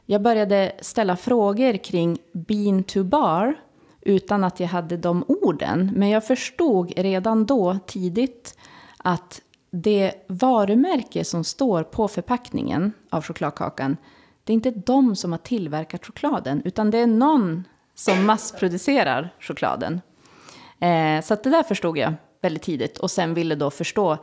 jag 0.06 0.22
började 0.22 0.72
ställa 0.82 1.16
frågor 1.16 1.78
kring 1.78 2.18
bean 2.34 2.84
to 2.84 3.04
bar 3.04 3.56
utan 4.02 4.44
att 4.44 4.60
jag 4.60 4.68
hade 4.68 4.98
de 4.98 5.26
orden. 5.28 5.92
Men 5.96 6.10
jag 6.10 6.28
förstod 6.28 6.94
redan 6.98 7.46
då 7.46 7.78
tidigt 7.88 8.58
att 8.98 9.42
det 9.72 10.14
varumärke 10.28 11.24
som 11.24 11.44
står 11.44 11.84
på 11.84 12.08
förpackningen 12.08 12.94
av 13.10 13.24
chokladkakan, 13.24 13.98
det 14.44 14.54
är 14.54 14.56
inte 14.56 14.72
de 14.72 15.16
som 15.16 15.32
har 15.32 15.40
tillverkat 15.40 16.06
chokladen, 16.06 16.62
utan 16.66 16.92
det 16.92 16.98
är 16.98 17.08
någon 17.08 17.64
som 17.96 18.26
massproducerar 18.26 19.36
chokladen. 19.40 20.02
Eh, 20.80 21.22
så 21.24 21.34
att 21.34 21.44
det 21.44 21.50
där 21.50 21.64
förstod 21.64 21.98
jag 21.98 22.14
väldigt 22.42 22.64
tidigt 22.64 22.98
och 22.98 23.12
sen 23.12 23.34
ville 23.34 23.56
då 23.56 23.70
förstå 23.70 24.18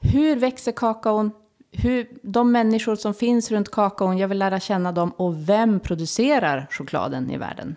hur 0.00 0.36
växer 0.36 0.72
kakaon? 0.72 1.30
Hur, 1.72 2.08
de 2.22 2.52
människor 2.52 2.96
som 2.96 3.14
finns 3.14 3.50
runt 3.50 3.70
kakaon, 3.70 4.18
jag 4.18 4.28
vill 4.28 4.38
lära 4.38 4.60
känna 4.60 4.92
dem 4.92 5.10
och 5.10 5.48
vem 5.48 5.80
producerar 5.80 6.66
chokladen 6.70 7.30
i 7.30 7.36
världen? 7.36 7.76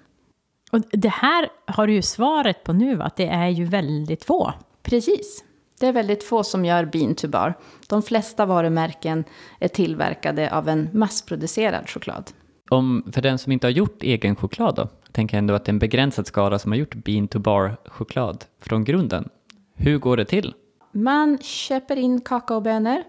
Och 0.71 0.81
det 0.91 1.09
här 1.09 1.49
har 1.65 1.87
du 1.87 1.93
ju 1.93 2.01
svaret 2.01 2.63
på 2.63 2.73
nu, 2.73 3.01
att 3.01 3.15
det 3.15 3.27
är 3.27 3.47
ju 3.47 3.65
väldigt 3.65 4.23
få. 4.23 4.53
Precis. 4.83 5.43
Det 5.79 5.87
är 5.87 5.93
väldigt 5.93 6.23
få 6.23 6.43
som 6.43 6.65
gör 6.65 6.85
bean 6.85 7.15
to 7.15 7.27
bar. 7.27 7.53
De 7.87 8.01
flesta 8.01 8.45
varumärken 8.45 9.23
är 9.59 9.67
tillverkade 9.67 10.55
av 10.55 10.69
en 10.69 10.89
massproducerad 10.93 11.89
choklad. 11.89 12.31
Om, 12.69 13.11
för 13.11 13.21
den 13.21 13.37
som 13.37 13.51
inte 13.51 13.67
har 13.67 13.71
gjort 13.71 14.03
egen 14.03 14.35
choklad 14.35 14.75
då, 14.75 14.87
tänker 15.11 15.37
jag 15.37 15.39
ändå 15.39 15.53
att 15.53 15.65
det 15.65 15.69
är 15.69 15.73
en 15.73 15.79
begränsad 15.79 16.27
skara 16.27 16.59
som 16.59 16.71
har 16.71 16.79
gjort 16.79 16.95
bean 16.95 17.27
to 17.27 17.39
bar 17.39 17.77
choklad 17.85 18.45
från 18.61 18.83
grunden. 18.83 19.29
Hur 19.75 19.97
går 19.97 20.17
det 20.17 20.25
till? 20.25 20.53
Man 20.91 21.37
köper 21.37 21.95
in 21.95 22.21
kakaobönor. 22.21 23.03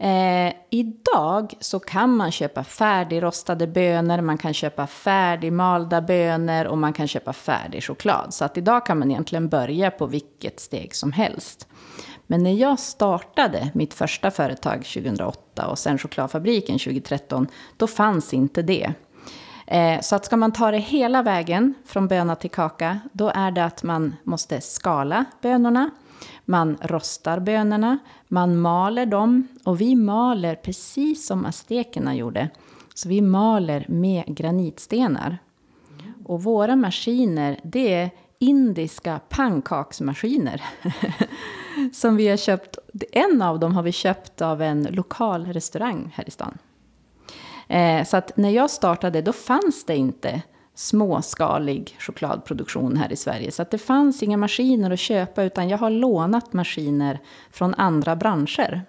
Eh, 0.00 0.52
idag 0.70 1.54
så 1.60 1.80
kan 1.80 2.16
man 2.16 2.32
köpa 2.32 2.64
färdigrostade 2.64 3.66
bönor, 3.66 4.20
man 4.20 4.38
kan 4.38 4.54
köpa 4.54 4.86
färdigmalda 4.86 6.00
bönor 6.00 6.64
och 6.64 6.78
man 6.78 6.92
kan 6.92 7.08
köpa 7.08 7.32
färdig 7.32 7.84
choklad. 7.84 8.34
Så 8.34 8.44
att 8.44 8.56
idag 8.56 8.86
kan 8.86 8.98
man 8.98 9.10
egentligen 9.10 9.48
börja 9.48 9.90
på 9.90 10.06
vilket 10.06 10.60
steg 10.60 10.94
som 10.94 11.12
helst. 11.12 11.68
Men 12.26 12.42
när 12.42 12.52
jag 12.52 12.78
startade 12.78 13.70
mitt 13.74 13.94
första 13.94 14.30
företag 14.30 14.84
2008 14.84 15.66
och 15.66 15.78
sen 15.78 15.98
chokladfabriken 15.98 16.78
2013, 16.78 17.46
då 17.76 17.86
fanns 17.86 18.34
inte 18.34 18.62
det. 18.62 18.92
Eh, 19.66 20.00
så 20.00 20.16
att 20.16 20.24
ska 20.24 20.36
man 20.36 20.52
ta 20.52 20.70
det 20.70 20.78
hela 20.78 21.22
vägen 21.22 21.74
från 21.86 22.08
böna 22.08 22.36
till 22.36 22.50
kaka, 22.50 23.00
då 23.12 23.32
är 23.34 23.50
det 23.50 23.64
att 23.64 23.82
man 23.82 24.16
måste 24.24 24.60
skala 24.60 25.24
bönorna. 25.42 25.90
Man 26.50 26.76
rostar 26.80 27.40
bönorna, 27.40 27.98
man 28.28 28.60
maler 28.60 29.06
dem 29.06 29.48
och 29.64 29.80
vi 29.80 29.94
maler 29.94 30.54
precis 30.54 31.26
som 31.26 31.46
aztekerna 31.46 32.14
gjorde. 32.14 32.48
Så 32.94 33.08
vi 33.08 33.20
maler 33.20 33.86
med 33.88 34.24
granitstenar. 34.26 35.38
Och 36.24 36.42
våra 36.42 36.76
maskiner, 36.76 37.60
det 37.62 37.94
är 37.94 38.10
indiska 38.38 39.20
pannkaksmaskiner. 39.28 40.62
som 41.92 42.16
vi 42.16 42.28
har 42.28 42.36
köpt. 42.36 42.78
En 43.12 43.42
av 43.42 43.58
dem 43.58 43.74
har 43.74 43.82
vi 43.82 43.92
köpt 43.92 44.42
av 44.42 44.62
en 44.62 44.82
lokal 44.90 45.46
restaurang 45.46 46.12
här 46.14 46.28
i 46.28 46.30
stan. 46.30 46.58
Eh, 47.68 48.04
så 48.04 48.16
att 48.16 48.36
när 48.36 48.50
jag 48.50 48.70
startade, 48.70 49.22
då 49.22 49.32
fanns 49.32 49.84
det 49.84 49.96
inte 49.96 50.42
småskalig 50.78 51.96
chokladproduktion 51.98 52.96
här 52.96 53.12
i 53.12 53.16
Sverige. 53.16 53.50
Så 53.50 53.62
att 53.62 53.70
det 53.70 53.78
fanns 53.78 54.22
inga 54.22 54.36
maskiner 54.36 54.90
att 54.90 54.98
köpa, 54.98 55.42
utan 55.42 55.68
jag 55.68 55.78
har 55.78 55.90
lånat 55.90 56.52
maskiner 56.52 57.18
från 57.50 57.74
andra 57.74 58.16
branscher. 58.16 58.82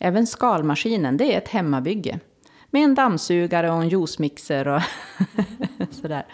Även 0.00 0.26
skalmaskinen, 0.26 1.16
det 1.16 1.34
är 1.34 1.38
ett 1.38 1.48
hemmabygge. 1.48 2.20
Med 2.70 2.84
en 2.84 2.94
dammsugare 2.94 3.70
och 3.70 3.82
en 3.82 3.88
juicemixer 3.88 4.68
och 4.68 4.82
sådär. 5.90 6.26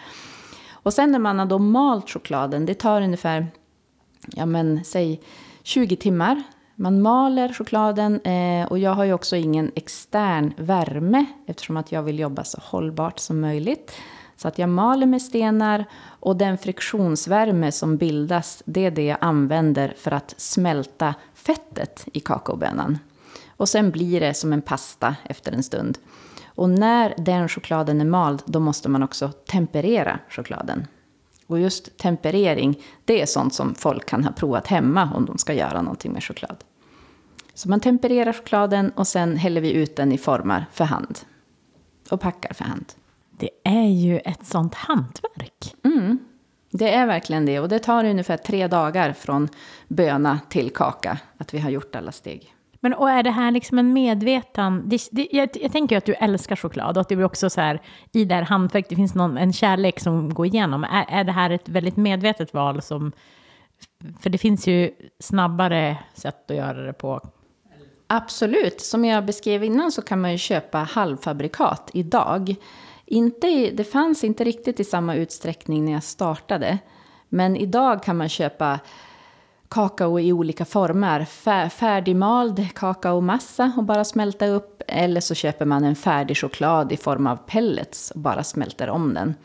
Och 0.71 0.93
sen 0.93 1.11
när 1.11 1.19
man 1.19 1.39
har 1.39 1.45
då 1.45 1.59
malt 1.59 2.09
chokladen, 2.09 2.65
det 2.65 2.73
tar 2.73 3.01
ungefär, 3.01 3.47
ja 4.27 4.45
men 4.45 4.83
säg 4.83 5.21
20 5.63 5.95
timmar. 5.95 6.43
Man 6.75 7.01
maler 7.01 7.53
chokladen 7.53 8.21
eh, 8.21 8.67
och 8.67 8.79
jag 8.79 8.91
har 8.91 9.03
ju 9.03 9.13
också 9.13 9.35
ingen 9.35 9.71
extern 9.75 10.53
värme 10.57 11.25
eftersom 11.47 11.77
att 11.77 11.91
jag 11.91 12.03
vill 12.03 12.19
jobba 12.19 12.43
så 12.43 12.59
hållbart 12.63 13.19
som 13.19 13.41
möjligt. 13.41 13.91
Så 14.37 14.47
att 14.47 14.59
jag 14.59 14.69
maler 14.69 15.05
med 15.05 15.21
stenar 15.21 15.85
och 16.05 16.35
den 16.35 16.57
friktionsvärme 16.57 17.71
som 17.71 17.97
bildas, 17.97 18.63
det 18.65 18.85
är 18.85 18.91
det 18.91 19.05
jag 19.05 19.17
använder 19.21 19.93
för 19.97 20.11
att 20.11 20.33
smälta 20.37 21.15
fettet 21.33 22.05
i 22.13 22.19
kakaobönan. 22.19 22.99
Och 23.57 23.69
sen 23.69 23.91
blir 23.91 24.19
det 24.19 24.33
som 24.33 24.53
en 24.53 24.61
pasta 24.61 25.15
efter 25.23 25.51
en 25.51 25.63
stund. 25.63 25.97
Och 26.55 26.69
när 26.69 27.13
den 27.17 27.49
chokladen 27.49 28.01
är 28.01 28.05
mald, 28.05 28.41
då 28.45 28.59
måste 28.59 28.89
man 28.89 29.03
också 29.03 29.27
temperera 29.27 30.19
chokladen. 30.29 30.87
Och 31.47 31.59
just 31.59 31.97
temperering, 31.97 32.79
det 33.05 33.21
är 33.21 33.25
sånt 33.25 33.53
som 33.53 33.75
folk 33.75 34.05
kan 34.05 34.23
ha 34.23 34.31
provat 34.31 34.67
hemma 34.67 35.09
om 35.15 35.25
de 35.25 35.37
ska 35.37 35.53
göra 35.53 35.81
någonting 35.81 36.11
med 36.11 36.23
choklad. 36.23 36.57
Så 37.53 37.69
man 37.69 37.79
tempererar 37.79 38.33
chokladen 38.33 38.89
och 38.89 39.07
sen 39.07 39.37
häller 39.37 39.61
vi 39.61 39.71
ut 39.71 39.95
den 39.95 40.11
i 40.11 40.17
formar 40.17 40.65
för 40.71 40.85
hand. 40.85 41.19
Och 42.09 42.21
packar 42.21 42.53
för 42.53 42.63
hand. 42.63 42.93
Det 43.37 43.49
är 43.63 43.87
ju 43.87 44.19
ett 44.19 44.45
sånt 44.45 44.75
hantverk. 44.75 45.75
Mm. 45.83 46.19
Det 46.71 46.93
är 46.93 47.07
verkligen 47.07 47.45
det. 47.45 47.59
Och 47.59 47.69
det 47.69 47.79
tar 47.79 48.05
ungefär 48.05 48.37
tre 48.37 48.67
dagar 48.67 49.13
från 49.13 49.49
böna 49.87 50.39
till 50.49 50.69
kaka 50.69 51.17
att 51.37 51.53
vi 51.53 51.59
har 51.59 51.69
gjort 51.69 51.95
alla 51.95 52.11
steg. 52.11 52.53
Men 52.79 52.93
och 52.93 53.09
är 53.09 53.23
det 53.23 53.31
här 53.31 53.51
liksom 53.51 53.77
en 53.79 53.93
medveten... 53.93 54.83
Det, 54.85 55.07
det, 55.11 55.27
jag, 55.31 55.49
jag 55.53 55.71
tänker 55.71 55.97
att 55.97 56.05
du 56.05 56.13
älskar 56.13 56.55
choklad 56.55 56.97
och 56.97 57.01
att 57.01 57.09
det 57.09 57.15
blir 57.15 57.25
också 57.25 57.49
så 57.49 57.61
här 57.61 57.81
i 58.11 58.25
det 58.25 58.35
här 58.35 58.41
hantverket, 58.41 58.89
det 58.89 58.95
finns 58.95 59.15
någon, 59.15 59.37
en 59.37 59.53
kärlek 59.53 59.99
som 59.99 60.33
går 60.33 60.45
igenom. 60.45 60.83
Är, 60.83 61.05
är 61.09 61.23
det 61.23 61.31
här 61.31 61.49
ett 61.49 61.69
väldigt 61.69 61.97
medvetet 61.97 62.53
val 62.53 62.81
som... 62.81 63.11
För 64.19 64.29
det 64.29 64.37
finns 64.37 64.67
ju 64.67 64.91
snabbare 65.19 65.97
sätt 66.13 66.51
att 66.51 66.57
göra 66.57 66.81
det 66.81 66.93
på. 66.93 67.21
Absolut. 68.07 68.81
Som 68.81 69.05
jag 69.05 69.25
beskrev 69.25 69.63
innan 69.63 69.91
så 69.91 70.01
kan 70.01 70.21
man 70.21 70.31
ju 70.31 70.37
köpa 70.37 70.77
halvfabrikat 70.77 71.91
idag. 71.93 72.55
Inte 73.05 73.47
i, 73.47 73.71
det 73.71 73.83
fanns 73.83 74.23
inte 74.23 74.43
riktigt 74.43 74.79
i 74.79 74.83
samma 74.83 75.15
utsträckning 75.15 75.85
när 75.85 75.91
jag 75.91 76.03
startade. 76.03 76.77
Men 77.29 77.55
idag 77.55 78.03
kan 78.03 78.17
man 78.17 78.29
köpa 78.29 78.79
kakao 79.67 80.19
i 80.19 80.33
olika 80.33 80.65
former. 80.65 81.25
Färdigmald 81.69 82.75
kakaomassa 82.75 83.73
och 83.77 83.83
bara 83.83 84.03
smälta 84.03 84.47
upp. 84.47 84.81
Eller 84.87 85.21
så 85.21 85.35
köper 85.35 85.65
man 85.65 85.83
en 85.83 85.95
färdig 85.95 86.37
choklad 86.37 86.91
i 86.91 86.97
form 86.97 87.27
av 87.27 87.35
pellets 87.35 88.11
och 88.11 88.19
bara 88.19 88.43
smälter 88.43 88.89
om 88.89 89.13
den. 89.13 89.35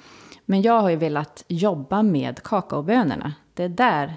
Men 0.44 0.62
jag 0.62 0.80
har 0.80 0.90
ju 0.90 0.96
velat 0.96 1.44
jobba 1.48 2.02
med 2.02 2.42
kakaobönorna. 2.42 3.32
Det 3.54 3.64
är 3.64 3.68
där 3.68 4.16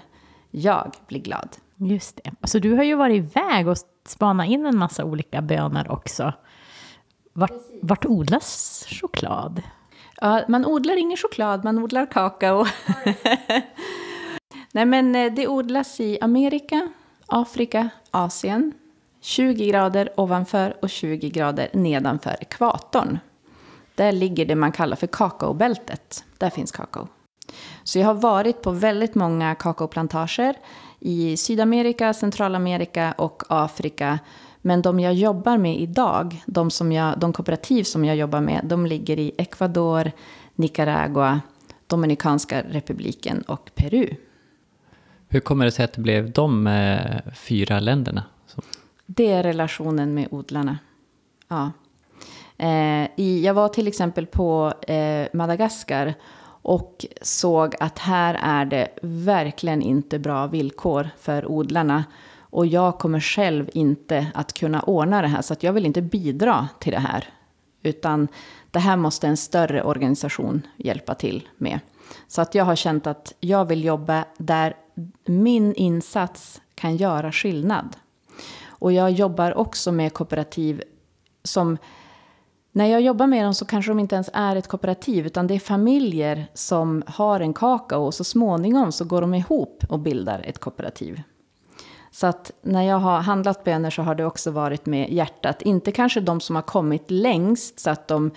jag 0.50 0.92
blir 1.06 1.20
glad. 1.20 1.48
Just 1.76 2.20
det. 2.24 2.30
Så 2.46 2.58
du 2.58 2.72
har 2.72 2.82
ju 2.82 2.94
varit 2.94 3.16
iväg 3.16 3.68
och 3.68 3.76
spanat 4.06 4.48
in 4.48 4.66
en 4.66 4.78
massa 4.78 5.04
olika 5.04 5.42
bönor 5.42 5.90
också. 5.90 6.32
Vart, 7.32 7.52
vart 7.82 8.04
odlas 8.04 8.84
choklad? 8.88 9.62
Ja, 10.20 10.44
man 10.48 10.66
odlar 10.66 10.96
ingen 10.96 11.16
choklad, 11.16 11.64
man 11.64 11.78
odlar 11.78 12.06
kakao. 12.06 12.62
Nej, 14.72 14.86
men 14.86 15.16
eh, 15.16 15.32
det 15.32 15.48
odlas 15.48 16.00
i 16.00 16.18
Amerika, 16.20 16.88
Afrika, 17.26 17.88
Asien. 18.10 18.72
20 19.20 19.66
grader 19.66 20.20
ovanför 20.20 20.76
och 20.82 20.90
20 20.90 21.30
grader 21.30 21.68
nedanför 21.72 22.36
ekvatorn. 22.40 23.18
Där 23.94 24.12
ligger 24.12 24.46
det 24.46 24.54
man 24.54 24.72
kallar 24.72 24.96
för 24.96 25.06
kakaobältet. 25.06 26.24
Där 26.38 26.50
finns 26.50 26.72
kakao. 26.72 27.08
Så 27.84 27.98
jag 27.98 28.06
har 28.06 28.14
varit 28.14 28.62
på 28.62 28.70
väldigt 28.70 29.14
många 29.14 29.54
kakaoplantager 29.54 30.56
i 31.00 31.36
Sydamerika, 31.36 32.14
Centralamerika 32.14 33.14
och 33.18 33.42
Afrika. 33.48 34.18
Men 34.62 34.82
de 34.82 35.00
jag 35.00 35.14
jobbar 35.14 35.58
med 35.58 35.80
idag, 35.80 36.42
de, 36.46 36.70
som 36.70 36.92
jag, 36.92 37.18
de 37.18 37.32
kooperativ 37.32 37.84
som 37.84 38.04
jag 38.04 38.16
jobbar 38.16 38.40
med, 38.40 38.60
de 38.64 38.86
ligger 38.86 39.18
i 39.18 39.32
Ecuador, 39.38 40.10
Nicaragua, 40.54 41.40
Dominikanska 41.86 42.62
republiken 42.62 43.42
och 43.42 43.70
Peru. 43.74 44.08
Hur 45.28 45.40
kommer 45.40 45.64
det 45.64 45.70
sig 45.70 45.84
att 45.84 45.92
det 45.92 46.00
blev 46.00 46.32
de 46.32 46.66
eh, 46.66 47.32
fyra 47.34 47.80
länderna? 47.80 48.24
Det 49.06 49.32
är 49.32 49.42
relationen 49.42 50.14
med 50.14 50.28
odlarna. 50.30 50.78
Ja. 51.48 51.70
Eh, 52.56 53.08
i, 53.16 53.42
jag 53.44 53.54
var 53.54 53.68
till 53.68 53.88
exempel 53.88 54.26
på 54.26 54.72
eh, 54.88 55.26
Madagaskar 55.32 56.14
och 56.62 57.06
såg 57.22 57.74
att 57.80 57.98
här 57.98 58.38
är 58.42 58.64
det 58.64 58.88
verkligen 59.02 59.82
inte 59.82 60.18
bra 60.18 60.46
villkor 60.46 61.08
för 61.18 61.46
odlarna. 61.46 62.04
Och 62.52 62.66
jag 62.66 62.98
kommer 62.98 63.20
själv 63.20 63.70
inte 63.72 64.26
att 64.34 64.52
kunna 64.52 64.80
ordna 64.80 65.22
det 65.22 65.28
här, 65.28 65.42
så 65.42 65.52
att 65.52 65.62
jag 65.62 65.72
vill 65.72 65.86
inte 65.86 66.02
bidra 66.02 66.68
till 66.78 66.92
det 66.92 66.98
här. 66.98 67.28
Utan 67.82 68.28
det 68.70 68.78
här 68.78 68.96
måste 68.96 69.26
en 69.26 69.36
större 69.36 69.82
organisation 69.82 70.66
hjälpa 70.76 71.14
till 71.14 71.48
med. 71.56 71.80
Så 72.28 72.42
att 72.42 72.54
jag 72.54 72.64
har 72.64 72.76
känt 72.76 73.06
att 73.06 73.34
jag 73.40 73.64
vill 73.64 73.84
jobba 73.84 74.24
där 74.38 74.76
min 75.24 75.74
insats 75.74 76.60
kan 76.74 76.96
göra 76.96 77.32
skillnad. 77.32 77.96
Och 78.64 78.92
jag 78.92 79.10
jobbar 79.10 79.54
också 79.54 79.92
med 79.92 80.12
kooperativ 80.12 80.82
som 81.44 81.78
när 82.72 82.86
jag 82.86 83.00
jobbar 83.00 83.26
med 83.26 83.44
dem 83.44 83.54
så 83.54 83.64
kanske 83.64 83.90
de 83.90 83.98
inte 83.98 84.14
ens 84.14 84.30
är 84.32 84.56
ett 84.56 84.68
kooperativ 84.68 85.26
utan 85.26 85.46
det 85.46 85.54
är 85.54 85.58
familjer 85.58 86.46
som 86.54 87.02
har 87.06 87.40
en 87.40 87.54
kakao 87.54 88.04
och 88.04 88.14
så 88.14 88.24
småningom 88.24 88.92
så 88.92 89.04
går 89.04 89.20
de 89.20 89.34
ihop 89.34 89.84
och 89.88 89.98
bildar 89.98 90.40
ett 90.44 90.58
kooperativ. 90.58 91.22
Så 92.14 92.26
att 92.26 92.50
när 92.62 92.82
jag 92.82 92.98
har 92.98 93.20
handlat 93.20 93.64
bönor 93.64 93.90
så 93.90 94.02
har 94.02 94.14
det 94.14 94.24
också 94.24 94.50
varit 94.50 94.86
med 94.86 95.12
hjärtat. 95.12 95.62
Inte 95.62 95.92
kanske 95.92 96.20
de 96.20 96.40
som 96.40 96.56
har 96.56 96.62
kommit 96.62 97.10
längst. 97.10 97.80
Så 97.80 97.90
att 97.90 98.08
de, 98.08 98.30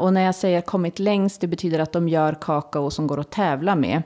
och 0.00 0.12
när 0.12 0.24
jag 0.24 0.34
säger 0.34 0.60
kommit 0.60 0.98
längst, 0.98 1.40
det 1.40 1.46
betyder 1.46 1.78
att 1.78 1.92
de 1.92 2.08
gör 2.08 2.36
kakao 2.40 2.90
som 2.90 3.06
går 3.06 3.20
att 3.20 3.30
tävla 3.30 3.74
med. 3.76 4.02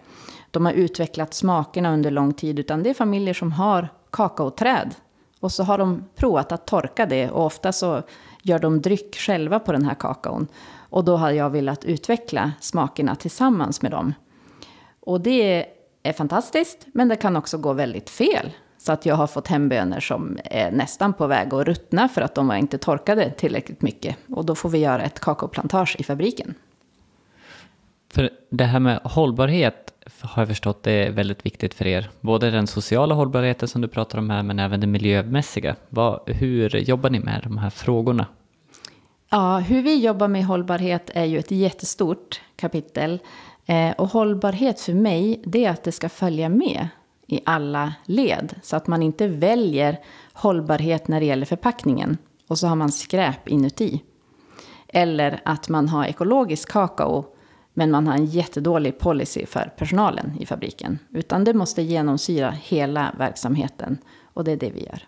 De 0.50 0.66
har 0.66 0.72
utvecklat 0.72 1.34
smakerna 1.34 1.92
under 1.92 2.10
lång 2.10 2.32
tid. 2.32 2.58
Utan 2.58 2.82
det 2.82 2.90
är 2.90 2.94
familjer 2.94 3.34
som 3.34 3.52
har 3.52 3.88
kakaoträd. 4.10 4.94
Och 5.40 5.52
så 5.52 5.62
har 5.62 5.78
de 5.78 6.04
provat 6.16 6.52
att 6.52 6.66
torka 6.66 7.06
det. 7.06 7.30
Och 7.30 7.46
ofta 7.46 7.72
så 7.72 8.02
gör 8.42 8.58
de 8.58 8.80
dryck 8.80 9.16
själva 9.16 9.58
på 9.58 9.72
den 9.72 9.84
här 9.84 9.94
kakaon. 9.94 10.46
Och 10.90 11.04
då 11.04 11.16
har 11.16 11.30
jag 11.30 11.50
velat 11.50 11.84
utveckla 11.84 12.52
smakerna 12.60 13.14
tillsammans 13.14 13.82
med 13.82 13.90
dem. 13.90 14.14
Och 15.00 15.20
det 15.20 15.66
är 16.02 16.12
fantastiskt, 16.12 16.86
men 16.94 17.08
det 17.08 17.16
kan 17.16 17.36
också 17.36 17.58
gå 17.58 17.72
väldigt 17.72 18.10
fel. 18.10 18.50
Så 18.82 18.92
att 18.92 19.06
jag 19.06 19.14
har 19.14 19.26
fått 19.26 19.48
hem 19.48 19.68
bönor 19.68 20.00
som 20.00 20.38
är 20.44 20.70
nästan 20.70 21.12
på 21.12 21.26
väg 21.26 21.54
att 21.54 21.66
ruttna 21.66 22.08
för 22.08 22.20
att 22.20 22.34
de 22.34 22.48
var 22.48 22.56
inte 22.56 22.78
torkade 22.78 23.30
tillräckligt 23.30 23.82
mycket. 23.82 24.16
Och 24.28 24.44
då 24.44 24.54
får 24.54 24.68
vi 24.68 24.78
göra 24.78 25.02
ett 25.02 25.20
kakaoplantage 25.20 25.96
i 25.98 26.04
fabriken. 26.04 26.54
För 28.12 28.30
det 28.50 28.64
här 28.64 28.80
med 28.80 29.00
hållbarhet 29.04 29.92
har 30.20 30.42
jag 30.42 30.48
förstått 30.48 30.82
det 30.82 30.92
är 30.92 31.10
väldigt 31.10 31.46
viktigt 31.46 31.74
för 31.74 31.86
er. 31.86 32.10
Både 32.20 32.50
den 32.50 32.66
sociala 32.66 33.14
hållbarheten 33.14 33.68
som 33.68 33.80
du 33.80 33.88
pratar 33.88 34.18
om 34.18 34.30
här 34.30 34.42
men 34.42 34.58
även 34.58 34.80
den 34.80 34.90
miljömässiga. 34.90 35.76
Vad, 35.88 36.20
hur 36.26 36.76
jobbar 36.76 37.10
ni 37.10 37.20
med 37.20 37.40
de 37.42 37.58
här 37.58 37.70
frågorna? 37.70 38.26
Ja, 39.30 39.58
hur 39.58 39.82
vi 39.82 40.04
jobbar 40.04 40.28
med 40.28 40.44
hållbarhet 40.44 41.10
är 41.14 41.24
ju 41.24 41.38
ett 41.38 41.50
jättestort 41.50 42.40
kapitel. 42.56 43.18
Eh, 43.66 43.90
och 43.90 44.08
hållbarhet 44.08 44.80
för 44.80 44.94
mig, 44.94 45.42
det 45.44 45.64
är 45.64 45.70
att 45.70 45.84
det 45.84 45.92
ska 45.92 46.08
följa 46.08 46.48
med 46.48 46.88
i 47.32 47.40
alla 47.46 47.94
led. 48.06 48.54
Så 48.62 48.76
att 48.76 48.86
man 48.86 49.02
inte 49.02 49.28
väljer 49.28 49.98
hållbarhet 50.32 51.08
när 51.08 51.20
det 51.20 51.26
gäller 51.26 51.46
förpackningen 51.46 52.18
och 52.48 52.58
så 52.58 52.66
har 52.66 52.76
man 52.76 52.92
skräp 52.92 53.48
inuti. 53.48 54.02
Eller 54.88 55.40
att 55.44 55.68
man 55.68 55.88
har 55.88 56.04
ekologisk 56.04 56.72
kakao 56.72 57.24
men 57.74 57.90
man 57.90 58.06
har 58.06 58.14
en 58.14 58.26
jättedålig 58.26 58.98
policy 58.98 59.46
för 59.46 59.72
personalen 59.76 60.36
i 60.40 60.46
fabriken. 60.46 60.98
Utan 61.10 61.44
det 61.44 61.54
måste 61.54 61.82
genomsyra 61.82 62.50
hela 62.50 63.14
verksamheten 63.18 63.98
och 64.34 64.44
det 64.44 64.52
är 64.52 64.56
det 64.56 64.70
vi 64.70 64.84
gör. 64.84 65.02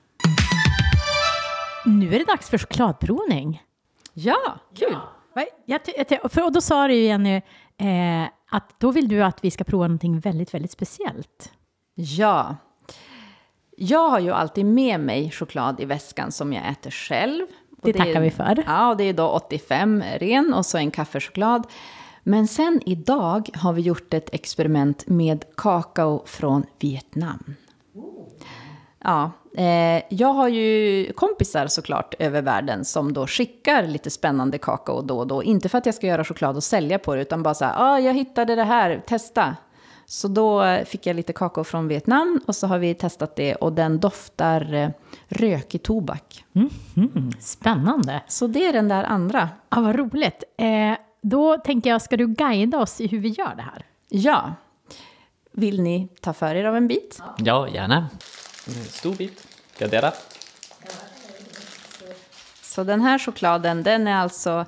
Nu 1.87 2.15
är 2.15 2.19
det 2.19 2.25
dags 2.25 2.51
för 2.51 2.59
chokladprovning. 2.59 3.63
Ja, 4.13 4.59
kul! 4.75 4.97
Ja. 5.65 5.79
För, 6.29 6.51
då 6.51 6.61
sa 6.61 6.89
du 6.89 6.95
ju 6.95 7.05
Jenny 7.05 7.37
eh, 7.77 8.29
att 8.51 8.81
då 8.81 8.91
vill 8.91 9.09
du 9.09 9.25
att 9.25 9.45
vi 9.45 9.51
ska 9.51 9.65
prova 9.65 9.87
någonting 9.87 10.21
väldigt, 10.21 10.55
väldigt 10.55 10.71
speciellt. 10.71 11.53
Ja. 11.95 12.57
Jag 13.77 14.09
har 14.09 14.21
ju 14.21 14.31
alltid 14.31 14.67
med 14.67 15.01
mig 15.01 15.31
choklad 15.31 15.81
i 15.81 15.85
väskan 15.85 16.33
som 16.33 16.53
jag 16.53 16.71
äter 16.71 16.91
själv. 16.91 17.47
Det, 17.83 17.93
det 17.93 17.99
tackar 17.99 18.17
är, 18.17 18.21
vi 18.21 18.31
för. 18.31 18.63
Ja, 18.67 18.91
och 18.91 18.97
det 18.97 19.05
är 19.05 19.13
då 19.13 19.29
85 19.29 20.03
ren 20.19 20.55
och 20.55 20.67
så 20.67 20.79
en 20.79 20.91
kaffechoklad. 20.91 21.67
Men 22.23 22.49
sen 22.49 22.81
idag 22.87 23.51
har 23.55 23.73
vi 23.73 23.83
gjort 23.83 24.15
ett 24.15 24.35
experiment 24.35 25.07
med 25.07 25.45
kakao 25.57 26.23
från 26.27 26.65
Vietnam. 26.79 27.55
Ja, 28.99 29.31
eh, 29.57 30.03
jag 30.11 30.29
har 30.29 30.49
ju 30.49 31.13
kompisar 31.13 31.67
såklart 31.67 32.15
över 32.19 32.43
världen 32.43 32.85
som 32.85 33.13
då 33.13 33.27
skickar 33.27 33.83
lite 33.83 34.11
spännande 34.11 34.59
kakao 34.59 35.03
då 35.03 35.19
och 35.19 35.27
då. 35.27 35.43
Inte 35.43 35.69
för 35.69 35.79
att 35.79 35.87
jag 35.87 35.95
ska 35.95 36.07
göra 36.07 36.25
choklad 36.25 36.57
och 36.57 36.65
sälja 36.65 36.99
på 36.99 37.15
det, 37.15 37.23
utan 37.23 37.43
bara 37.43 37.55
så 37.55 37.65
här, 37.65 37.75
ah, 37.77 37.99
jag 37.99 38.15
hittade 38.15 38.55
det 38.55 38.65
här, 38.65 39.03
testa. 39.07 39.57
Så 40.07 40.29
då 40.29 40.79
fick 40.87 41.07
jag 41.07 41.17
lite 41.17 41.33
kakao 41.33 41.65
från 41.65 41.89
Vietnam 41.89 42.41
och 42.47 42.57
så 42.57 42.67
har 42.67 42.79
vi 42.79 42.95
testat 42.95 43.37
det 43.37 43.55
och 43.55 43.73
den 43.73 44.01
doftar 44.01 44.75
eh, 44.75 44.91
rökig 45.29 45.83
tobak. 45.83 46.45
Mm, 46.55 46.71
mm, 46.97 47.33
spännande. 47.41 48.23
Så 48.29 48.47
det 48.47 48.67
är 48.67 48.73
den 48.73 48.89
där 48.89 49.05
andra. 49.05 49.49
Ja, 49.71 49.81
vad 49.81 49.97
roligt. 49.97 50.45
Eh, 50.59 50.97
då 51.23 51.59
tänker 51.59 51.91
jag, 51.91 52.03
ska 52.03 52.17
du 52.17 52.27
guida 52.27 52.79
oss 52.79 53.01
i 53.01 53.07
hur 53.07 53.19
vi 53.19 53.29
gör 53.29 53.55
det 53.55 53.63
här? 53.63 53.87
Ja. 54.09 54.55
Vill 55.53 55.83
ni 55.83 56.09
ta 56.21 56.33
för 56.33 56.55
er 56.55 56.65
av 56.65 56.77
en 56.77 56.89
bit? 56.89 57.23
Ja, 57.39 57.69
gärna. 57.69 58.09
En 58.67 58.85
stor 58.85 59.15
bit. 59.15 59.49
Dela? 59.79 60.13
Så 62.63 62.85
den 62.85 63.01
här 63.01 63.19
chokladen, 63.19 63.83
den 63.83 64.07
är 64.07 64.17
alltså 64.17 64.67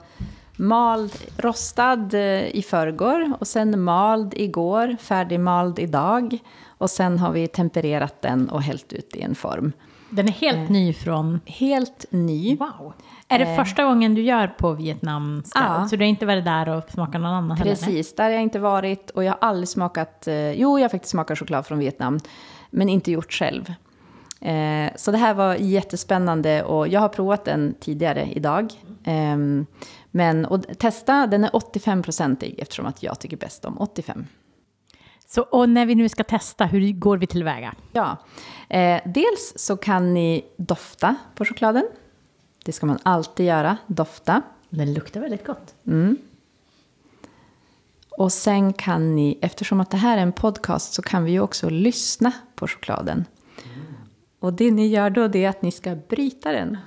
mald, 0.57 1.13
rostad 1.37 2.15
eh, 2.15 2.57
i 2.57 2.63
förrgår 2.63 3.33
och 3.41 3.47
sen 3.47 3.83
mald 3.83 4.35
igår, 4.37 4.97
färdigmald 5.01 5.79
idag. 5.79 6.39
Och 6.79 6.91
sen 6.91 7.19
har 7.19 7.33
vi 7.33 7.49
tempererat 7.49 8.23
den 8.23 8.49
och 8.49 8.63
hällt 8.63 8.93
ut 8.93 9.17
i 9.17 9.23
en 9.23 9.35
form. 9.35 9.73
Den 10.11 10.29
är 10.29 10.33
helt 10.33 10.57
eh, 10.57 10.71
ny 10.71 10.93
från... 10.93 11.41
Helt 11.45 12.07
ny. 12.11 12.57
Wow. 12.57 12.93
Är 13.29 13.39
det 13.39 13.45
eh. 13.45 13.57
första 13.57 13.85
gången 13.85 14.15
du 14.15 14.23
gör 14.23 14.47
på 14.47 14.73
Vietnam? 14.73 15.43
Ja. 15.55 15.87
Så 15.91 15.97
du 15.97 16.05
har 16.05 16.09
inte 16.09 16.27
varit 16.27 16.45
där 16.45 16.69
och 16.69 16.91
smakat 16.91 17.21
någon 17.21 17.33
annan 17.33 17.57
Precis, 17.57 17.87
heller, 17.87 18.17
där 18.17 18.25
har 18.25 18.31
jag 18.31 18.43
inte 18.43 18.59
varit. 18.59 19.11
Och 19.11 19.25
jag 19.25 19.33
har 19.33 19.39
aldrig 19.41 19.69
smakat... 19.69 20.29
Eh, 20.29 20.53
jo, 20.53 20.79
jag 20.79 20.85
har 20.85 20.89
faktiskt 20.89 21.11
smakat 21.11 21.39
choklad 21.39 21.67
från 21.67 21.79
Vietnam. 21.79 22.19
Men 22.71 22.89
inte 22.89 23.13
gjort 23.13 23.33
själv. 23.33 23.73
Eh, 24.41 24.91
så 24.97 25.11
det 25.11 25.19
här 25.19 25.35
var 25.35 25.55
jättespännande 25.55 26.63
och 26.63 26.89
jag 26.89 27.01
har 27.01 27.09
provat 27.09 27.45
den 27.45 27.75
tidigare 27.81 28.29
idag. 28.33 28.73
Men 30.17 30.45
och 30.45 30.79
testa, 30.79 31.27
den 31.27 31.45
är 31.45 31.51
85-procentig 31.51 32.55
eftersom 32.59 32.87
att 32.87 33.03
jag 33.03 33.21
tycker 33.21 33.37
bäst 33.37 33.65
om 33.65 33.79
85. 33.79 34.27
Så, 35.27 35.43
och 35.43 35.69
när 35.69 35.87
vi 35.87 35.95
nu 35.95 36.09
ska 36.09 36.25
testa, 36.25 36.65
hur 36.65 36.93
går 36.93 37.17
vi 37.19 37.27
tillväga? 37.27 37.75
Ja, 37.93 38.17
eh, 38.69 39.01
dels 39.05 39.53
så 39.57 39.77
kan 39.77 40.15
ni 40.15 40.45
dofta 40.57 41.17
på 41.35 41.45
chokladen. 41.45 41.89
Det 42.65 42.73
ska 42.73 42.87
man 42.87 42.99
alltid 43.03 43.47
göra, 43.47 43.77
dofta. 43.87 44.43
Den 44.69 44.95
luktar 44.95 45.21
väldigt 45.21 45.47
gott. 45.47 45.75
Mm. 45.87 46.17
Och 48.11 48.33
sen 48.33 48.73
kan 48.73 49.17
ni, 49.17 49.39
eftersom 49.43 49.81
att 49.81 49.91
det 49.91 49.97
här 49.97 50.19
är 50.19 50.23
en 50.23 50.33
podcast, 50.33 50.93
så 50.93 51.03
kan 51.03 51.25
vi 51.25 51.31
ju 51.33 51.41
också 51.41 51.71
lyssna 51.71 52.33
på 52.55 52.69
chokladen. 52.69 53.25
Mm. 53.65 53.95
Och 54.39 54.53
det 54.53 54.71
ni 54.71 54.87
gör 54.87 55.11
då, 55.11 55.29
det 55.29 55.45
är 55.45 55.49
att 55.49 55.63
ni 55.63 55.73
ska 55.73 55.95
bryta 55.95 56.53
den. 56.53 56.79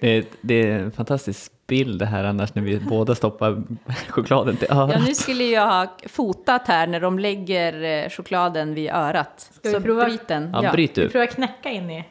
Det 0.00 0.08
är, 0.08 0.24
det 0.40 0.54
är 0.54 0.78
en 0.78 0.92
fantastisk 0.92 1.52
bild 1.66 1.98
det 1.98 2.06
här 2.06 2.24
annars 2.24 2.54
när 2.54 2.62
vi 2.62 2.80
båda 2.80 3.14
stoppar 3.14 3.62
chokladen 4.08 4.56
till 4.56 4.68
örat. 4.70 4.94
Ja, 4.94 5.04
nu 5.06 5.14
skulle 5.14 5.44
jag 5.44 5.66
ha 5.66 5.96
fotat 6.06 6.68
här 6.68 6.86
när 6.86 7.00
de 7.00 7.18
lägger 7.18 7.82
eh, 7.82 8.10
chokladen 8.10 8.74
vid 8.74 8.90
örat. 8.90 9.50
Ska 9.52 9.78
vi 9.78 9.84
prova? 9.84 10.04
bryt 10.04 10.28
den. 10.28 10.50
Ja, 10.52 10.64
ja. 10.64 10.72
bryt 10.72 10.94
du. 10.94 11.02
Vi 11.02 11.08
provar 11.08 11.26
knäcka 11.26 11.70
in 11.70 11.90
i. 11.90 12.04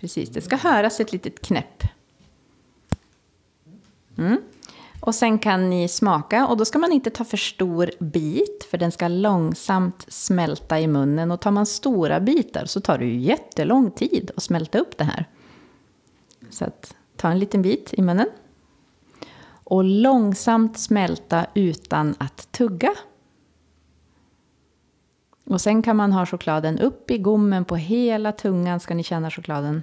Precis, 0.00 0.28
det 0.28 0.40
ska 0.40 0.56
höras 0.56 1.00
ett 1.00 1.12
litet 1.12 1.42
knäpp. 1.46 1.82
Mm. 4.18 4.40
Och 5.00 5.14
sen 5.14 5.38
kan 5.38 5.70
ni 5.70 5.88
smaka 5.88 6.46
och 6.46 6.56
då 6.56 6.64
ska 6.64 6.78
man 6.78 6.92
inte 6.92 7.10
ta 7.10 7.24
för 7.24 7.36
stor 7.36 7.90
bit 7.98 8.66
för 8.70 8.78
den 8.78 8.92
ska 8.92 9.08
långsamt 9.08 10.04
smälta 10.08 10.80
i 10.80 10.86
munnen. 10.86 11.30
Och 11.30 11.40
tar 11.40 11.50
man 11.50 11.66
stora 11.66 12.20
bitar 12.20 12.64
så 12.64 12.80
tar 12.80 12.98
det 12.98 13.04
ju 13.04 13.16
jättelång 13.16 13.90
tid 13.90 14.30
att 14.36 14.42
smälta 14.42 14.78
upp 14.78 14.98
det 14.98 15.04
här. 15.04 15.26
Så 16.52 16.64
att, 16.64 16.94
ta 17.16 17.28
en 17.28 17.38
liten 17.38 17.62
bit 17.62 17.94
i 17.94 18.02
munnen. 18.02 18.26
Och 19.64 19.84
långsamt 19.84 20.78
smälta 20.78 21.46
utan 21.54 22.14
att 22.18 22.52
tugga. 22.52 22.94
Och 25.44 25.60
sen 25.60 25.82
kan 25.82 25.96
man 25.96 26.12
ha 26.12 26.26
chokladen 26.26 26.78
upp 26.78 27.10
i 27.10 27.18
gommen 27.18 27.64
på 27.64 27.76
hela 27.76 28.32
tungan 28.32 28.80
ska 28.80 28.94
ni 28.94 29.02
känna 29.02 29.30
chokladen. 29.30 29.82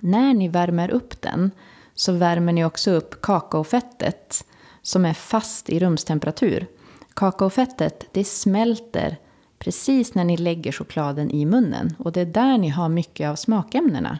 När 0.00 0.34
ni 0.34 0.48
värmer 0.48 0.90
upp 0.90 1.22
den 1.22 1.50
så 1.94 2.12
värmer 2.12 2.52
ni 2.52 2.64
också 2.64 2.90
upp 2.90 3.22
kakaofettet 3.22 4.44
som 4.82 5.04
är 5.04 5.14
fast 5.14 5.70
i 5.70 5.78
rumstemperatur. 5.78 6.66
Kakaofettet 7.14 8.06
det 8.12 8.24
smälter 8.24 9.16
precis 9.58 10.14
när 10.14 10.24
ni 10.24 10.36
lägger 10.36 10.72
chokladen 10.72 11.30
i 11.30 11.46
munnen 11.46 11.94
och 11.98 12.12
det 12.12 12.20
är 12.20 12.26
där 12.26 12.58
ni 12.58 12.68
har 12.68 12.88
mycket 12.88 13.28
av 13.28 13.36
smakämnena. 13.36 14.18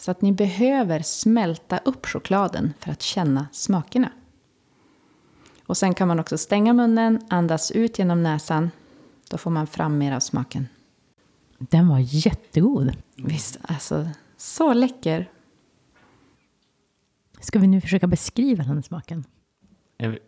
Så 0.00 0.10
att 0.10 0.22
ni 0.22 0.32
behöver 0.32 1.02
smälta 1.02 1.78
upp 1.78 2.06
chokladen 2.06 2.74
för 2.78 2.90
att 2.90 3.02
känna 3.02 3.46
smakerna. 3.52 4.12
Och 5.66 5.76
sen 5.76 5.94
kan 5.94 6.08
man 6.08 6.20
också 6.20 6.38
stänga 6.38 6.72
munnen, 6.72 7.20
andas 7.30 7.70
ut 7.70 7.98
genom 7.98 8.22
näsan. 8.22 8.70
Då 9.30 9.38
får 9.38 9.50
man 9.50 9.66
fram 9.66 9.98
mer 9.98 10.12
av 10.12 10.20
smaken. 10.20 10.68
Den 11.58 11.88
var 11.88 11.98
jättegod. 11.98 12.92
Visst, 13.16 13.58
alltså 13.62 14.08
så 14.36 14.72
läcker. 14.72 15.30
Ska 17.40 17.58
vi 17.58 17.66
nu 17.66 17.80
försöka 17.80 18.06
beskriva 18.06 18.64
den 18.64 18.82
smaken? 18.82 19.24
Jag, 19.96 20.18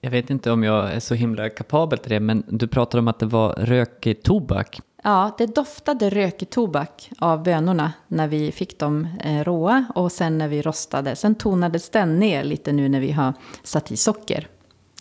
jag 0.00 0.10
vet 0.10 0.30
inte 0.30 0.50
om 0.50 0.62
jag 0.62 0.92
är 0.92 1.00
så 1.00 1.14
himla 1.14 1.50
kapabel 1.50 1.98
till 1.98 2.10
det, 2.10 2.20
men 2.20 2.44
du 2.48 2.68
pratade 2.68 2.98
om 2.98 3.08
att 3.08 3.18
det 3.18 3.26
var 3.26 3.52
rökig 3.52 4.22
tobak. 4.22 4.80
Ja, 5.02 5.34
det 5.38 5.46
doftade 5.46 6.10
rökig 6.10 6.50
tobak 6.50 7.10
av 7.18 7.42
bönorna 7.42 7.92
när 8.08 8.28
vi 8.28 8.52
fick 8.52 8.78
dem 8.78 9.08
eh, 9.20 9.44
råa 9.44 9.84
och 9.94 10.12
sen 10.12 10.38
när 10.38 10.48
vi 10.48 10.62
rostade. 10.62 11.16
Sen 11.16 11.34
tonades 11.34 11.90
den 11.90 12.18
ner 12.18 12.44
lite 12.44 12.72
nu 12.72 12.88
när 12.88 13.00
vi 13.00 13.12
har 13.12 13.34
satt 13.62 13.92
i 13.92 13.96
socker. 13.96 14.48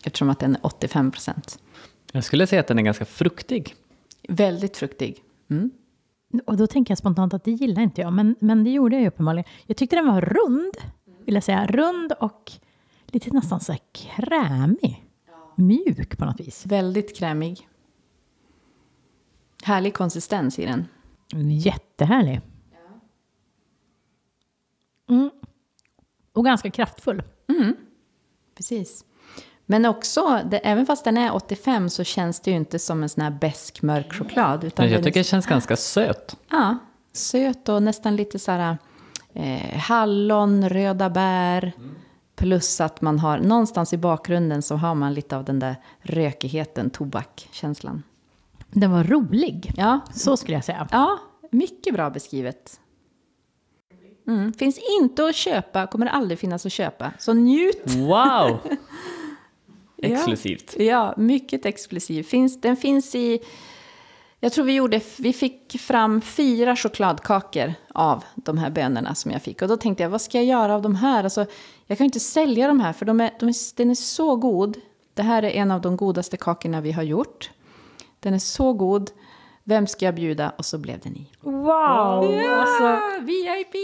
Eftersom 0.04 0.30
att 0.30 0.40
den 0.40 0.56
är 0.56 0.66
85 0.66 1.12
procent. 1.12 1.60
Jag 2.12 2.24
skulle 2.24 2.48
säga 2.48 2.60
att 2.60 2.68
den 2.68 2.80
är 2.80 2.84
ganska 2.84 3.06
fruktig. 3.06 3.76
Väldigt 4.28 4.78
fruktig. 4.78 5.24
Mm. 5.50 5.72
Och 6.46 6.58
då 6.58 6.68
tänker 6.68 6.92
jag 6.92 6.98
spontant 6.98 7.34
att 7.34 7.44
det 7.44 7.52
gillar 7.52 7.82
inte 7.82 8.02
jag, 8.02 8.14
men, 8.14 8.36
men 8.40 8.64
det 8.64 8.70
gjorde 8.70 8.96
jag 8.96 9.02
ju 9.02 9.08
uppenbarligen. 9.08 9.50
Jag 9.66 9.78
tyckte 9.78 9.96
den 9.96 10.08
var 10.08 10.22
rund, 10.22 10.74
vill 11.26 11.36
jag 11.36 11.44
säga. 11.44 11.68
Rund 11.68 12.12
och 12.20 12.52
lite 13.06 13.32
nästan 13.32 13.60
så 13.60 13.72
här 13.72 13.82
krämig. 13.92 15.06
Mjuk 15.56 16.18
på 16.18 16.26
något 16.26 16.40
vis. 16.40 16.66
Väldigt 16.66 17.18
krämig. 17.18 17.68
Härlig 19.64 19.94
konsistens 19.94 20.60
i 20.60 20.66
den. 20.66 20.88
Jättehärlig. 21.52 22.42
Mm. 25.10 25.30
Och 26.34 26.46
ganska 26.46 26.72
kraftfull. 26.72 27.24
Precis. 28.60 29.06
Men 29.66 29.86
också, 29.86 30.40
det, 30.52 30.58
även 30.58 30.86
fast 30.86 31.04
den 31.04 31.18
är 31.18 31.36
85 31.36 31.90
så 31.90 32.04
känns 32.04 32.40
det 32.40 32.52
ju 32.52 32.58
inte 32.58 32.80
som 32.80 33.04
en 33.04 33.10
sån 33.10 33.24
här 33.24 33.32
besk 33.32 33.82
mörk 33.82 34.14
choklad. 34.14 34.64
Utan 34.64 34.86
Men 34.86 34.94
jag 34.94 35.04
tycker 35.04 35.20
det 35.20 35.24
känns 35.24 35.46
ganska 35.46 35.76
söt. 35.76 36.36
Ja, 36.50 36.78
söt 37.14 37.70
och 37.70 37.84
nästan 37.84 38.16
lite 38.16 38.40
så 38.40 38.52
här 38.52 38.78
eh, 39.34 39.78
hallon, 39.78 40.70
röda 40.70 41.10
bär. 41.10 41.72
Plus 42.36 42.82
att 42.82 43.02
man 43.02 43.20
har, 43.20 43.38
någonstans 43.38 43.94
i 43.94 43.98
bakgrunden 43.98 44.62
så 44.62 44.76
har 44.76 44.96
man 44.96 45.14
lite 45.14 45.38
av 45.38 45.44
den 45.44 45.60
där 45.60 45.76
rökigheten, 46.02 46.90
tobakkänslan. 46.90 48.04
Den 48.72 48.92
var 48.92 49.04
rolig. 49.04 49.72
Ja, 49.78 50.00
Så 50.14 50.38
skulle 50.38 50.54
jag 50.54 50.64
säga. 50.66 50.88
ja, 50.92 51.20
mycket 51.52 51.94
bra 51.94 52.10
beskrivet. 52.10 52.80
Mm. 54.28 54.54
Finns 54.54 54.80
inte 55.02 55.26
att 55.26 55.36
köpa, 55.36 55.88
kommer 55.88 56.06
aldrig 56.06 56.40
finnas 56.40 56.66
att 56.66 56.72
köpa. 56.72 57.12
Så 57.20 57.34
njut! 57.34 57.84
Wow! 57.86 58.60
Exklusivt. 60.02 60.76
Ja, 60.80 61.14
mycket 61.18 61.66
exklusiv. 61.66 62.24
Finns, 62.24 62.62
den 62.62 62.78
finns 62.78 63.16
i... 63.16 63.40
Jag 64.40 64.54
tror 64.54 64.66
vi 64.66 64.74
gjorde... 64.76 65.02
Vi 65.18 65.34
fick 65.34 65.80
fram 65.80 66.22
fyra 66.22 66.76
chokladkakor 66.76 67.74
av 67.94 68.24
de 68.36 68.58
här 68.58 68.70
bönorna 68.70 69.16
som 69.16 69.32
jag 69.32 69.42
fick. 69.42 69.62
Och 69.62 69.68
då 69.68 69.78
tänkte 69.78 70.04
jag, 70.04 70.10
vad 70.10 70.22
ska 70.22 70.38
jag 70.38 70.46
göra 70.46 70.76
av 70.76 70.82
de 70.82 70.96
här? 70.96 71.24
Alltså, 71.24 71.46
jag 71.88 71.98
kan 71.98 72.06
ju 72.06 72.08
inte 72.08 72.20
sälja 72.20 72.68
de 72.68 72.80
här 72.80 72.94
för 72.94 73.06
de 73.06 73.22
är, 73.22 73.32
de 73.40 73.50
är, 73.50 73.76
den 73.78 73.90
är 73.92 73.96
så 73.96 74.36
god. 74.36 74.78
Det 75.14 75.24
här 75.24 75.44
är 75.44 75.50
en 75.50 75.72
av 75.72 75.82
de 75.82 75.98
godaste 75.98 76.38
kakorna 76.38 76.82
vi 76.82 76.92
har 76.92 77.04
gjort. 77.04 77.52
Den 78.20 78.34
är 78.34 78.40
så 78.40 78.74
god. 78.74 79.12
Vem 79.64 79.88
ska 79.88 80.06
jag 80.06 80.16
bjuda? 80.16 80.50
Och 80.50 80.66
så 80.66 80.78
blev 80.78 81.00
det 81.00 81.10
ni. 81.10 81.32
Wow! 81.42 82.40
Alltså, 82.50 83.00
VIP! 83.22 83.76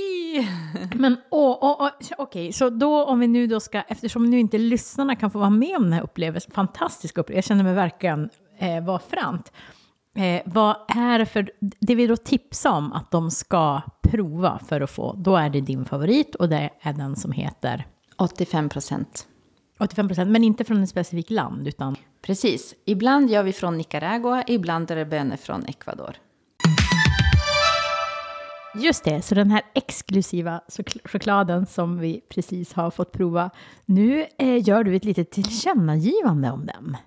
men 0.96 1.18
åh, 1.30 1.58
åh, 1.62 1.76
åh, 1.80 1.90
okej, 2.18 2.54
så 2.54 2.70
då 2.70 3.06
om 3.06 3.20
vi 3.20 3.28
nu 3.28 3.48
då 3.48 3.60
ska, 3.60 3.82
eftersom 3.82 4.30
nu 4.30 4.40
inte 4.40 4.58
lyssnarna 4.58 5.16
kan 5.16 5.32
få 5.32 5.40
vara 5.40 5.50
med 5.50 5.78
om 5.78 5.84
den 5.84 5.94
här 5.94 6.02
upplevelsen, 6.02 6.52
fantastiska 6.52 7.22
upplevelsen, 7.22 7.58
jag 7.58 7.60
känner 7.60 7.64
mig 7.64 7.74
verkligen 7.74 8.30
eh, 8.60 8.84
vara 8.84 9.00
frant. 9.00 9.52
Eh, 10.16 10.42
vad 10.46 10.76
är 10.88 11.20
det 11.20 11.26
för, 11.26 11.52
det 11.80 11.96
vi 11.96 12.08
då 12.08 12.16
tipsar 12.16 12.72
om 12.72 12.94
att 12.94 13.12
de 13.12 13.32
ska 13.32 13.82
prova 14.02 14.60
för 14.68 14.82
att 14.82 14.92
få, 14.92 15.14
då 15.18 15.36
är 15.36 15.50
det 15.50 15.62
din 15.62 15.86
favorit 15.86 16.36
och 16.36 16.50
det 16.50 16.70
är 16.82 16.94
den 16.94 17.16
som 17.16 17.32
heter 17.32 17.86
85 18.18 18.70
procent. 18.70 19.28
85 19.80 20.08
procent, 20.08 20.32
men 20.32 20.44
inte 20.44 20.64
från 20.64 20.84
ett 20.84 20.90
specifikt 20.90 21.30
land, 21.30 21.68
utan 21.68 21.96
Precis. 22.26 22.76
Ibland 22.86 23.30
gör 23.30 23.44
vi 23.44 23.54
från 23.54 23.78
Nicaragua, 23.78 24.44
ibland 24.48 24.92
är 24.92 24.96
det 24.96 25.06
bönor 25.06 25.36
från 25.36 25.66
Ecuador. 25.66 26.16
Just 28.76 29.04
det, 29.04 29.22
så 29.22 29.36
den 29.36 29.52
här 29.52 29.62
exklusiva 29.74 30.62
chok- 30.68 31.08
chokladen 31.08 31.66
som 31.66 32.00
vi 32.00 32.22
precis 32.30 32.74
har 32.74 32.92
fått 32.92 33.12
prova. 33.12 33.50
Nu 33.86 34.26
eh, 34.38 34.68
gör 34.68 34.84
du 34.84 34.96
ett 34.96 35.06
litet 35.06 35.32
tillkännagivande 35.32 36.52
om 36.52 36.66
den. 36.66 36.98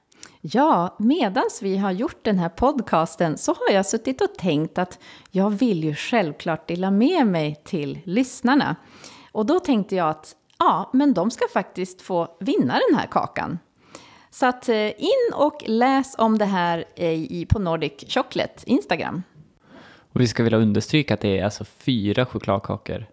Ja, 0.41 0.97
medans 0.99 1.63
vi 1.63 1.77
har 1.77 1.93
gjort 1.93 2.25
den 2.25 2.39
här 2.39 2.49
podcasten 2.49 3.39
så 3.39 3.53
har 3.53 3.75
jag 3.75 3.87
suttit 3.87 4.21
och 4.21 4.35
tänkt 4.39 4.79
att 4.79 4.99
jag 5.31 5.51
vill 5.51 5.85
ju 5.85 5.95
självklart 5.95 6.69
dela 6.69 6.91
med 6.91 7.27
mig 7.27 7.63
till 7.65 7.99
lyssnarna. 8.05 8.77
Och 9.33 9.47
då 9.47 9.61
tänkte 9.61 9.97
jag 9.97 10.09
att 10.09 10.37
ja, 10.59 10.91
men 10.93 11.15
de 11.15 11.31
ska 11.31 11.45
faktiskt 11.53 12.03
få 12.03 12.37
vinna 12.41 12.79
den 12.89 12.99
här 12.99 13.07
kakan. 13.07 13.59
Så 14.39 14.47
att 14.47 14.69
eh, 14.69 14.87
in 14.87 15.33
och 15.35 15.63
läs 15.67 16.15
om 16.19 16.39
det 16.39 16.45
här 16.45 16.85
eh, 16.97 17.13
i, 17.13 17.47
på 17.51 17.59
Nordic 17.59 17.93
Chocolate 18.09 18.71
Instagram. 18.71 19.23
Och 20.13 20.21
vi 20.21 20.29
ska 20.29 20.43
vilja 20.43 20.59
understryka 20.59 21.15
att 21.15 21.21
det 21.21 21.39
är 21.39 21.45
alltså 21.45 21.65
fyra 21.65 22.27
chokladkakor 22.27 23.07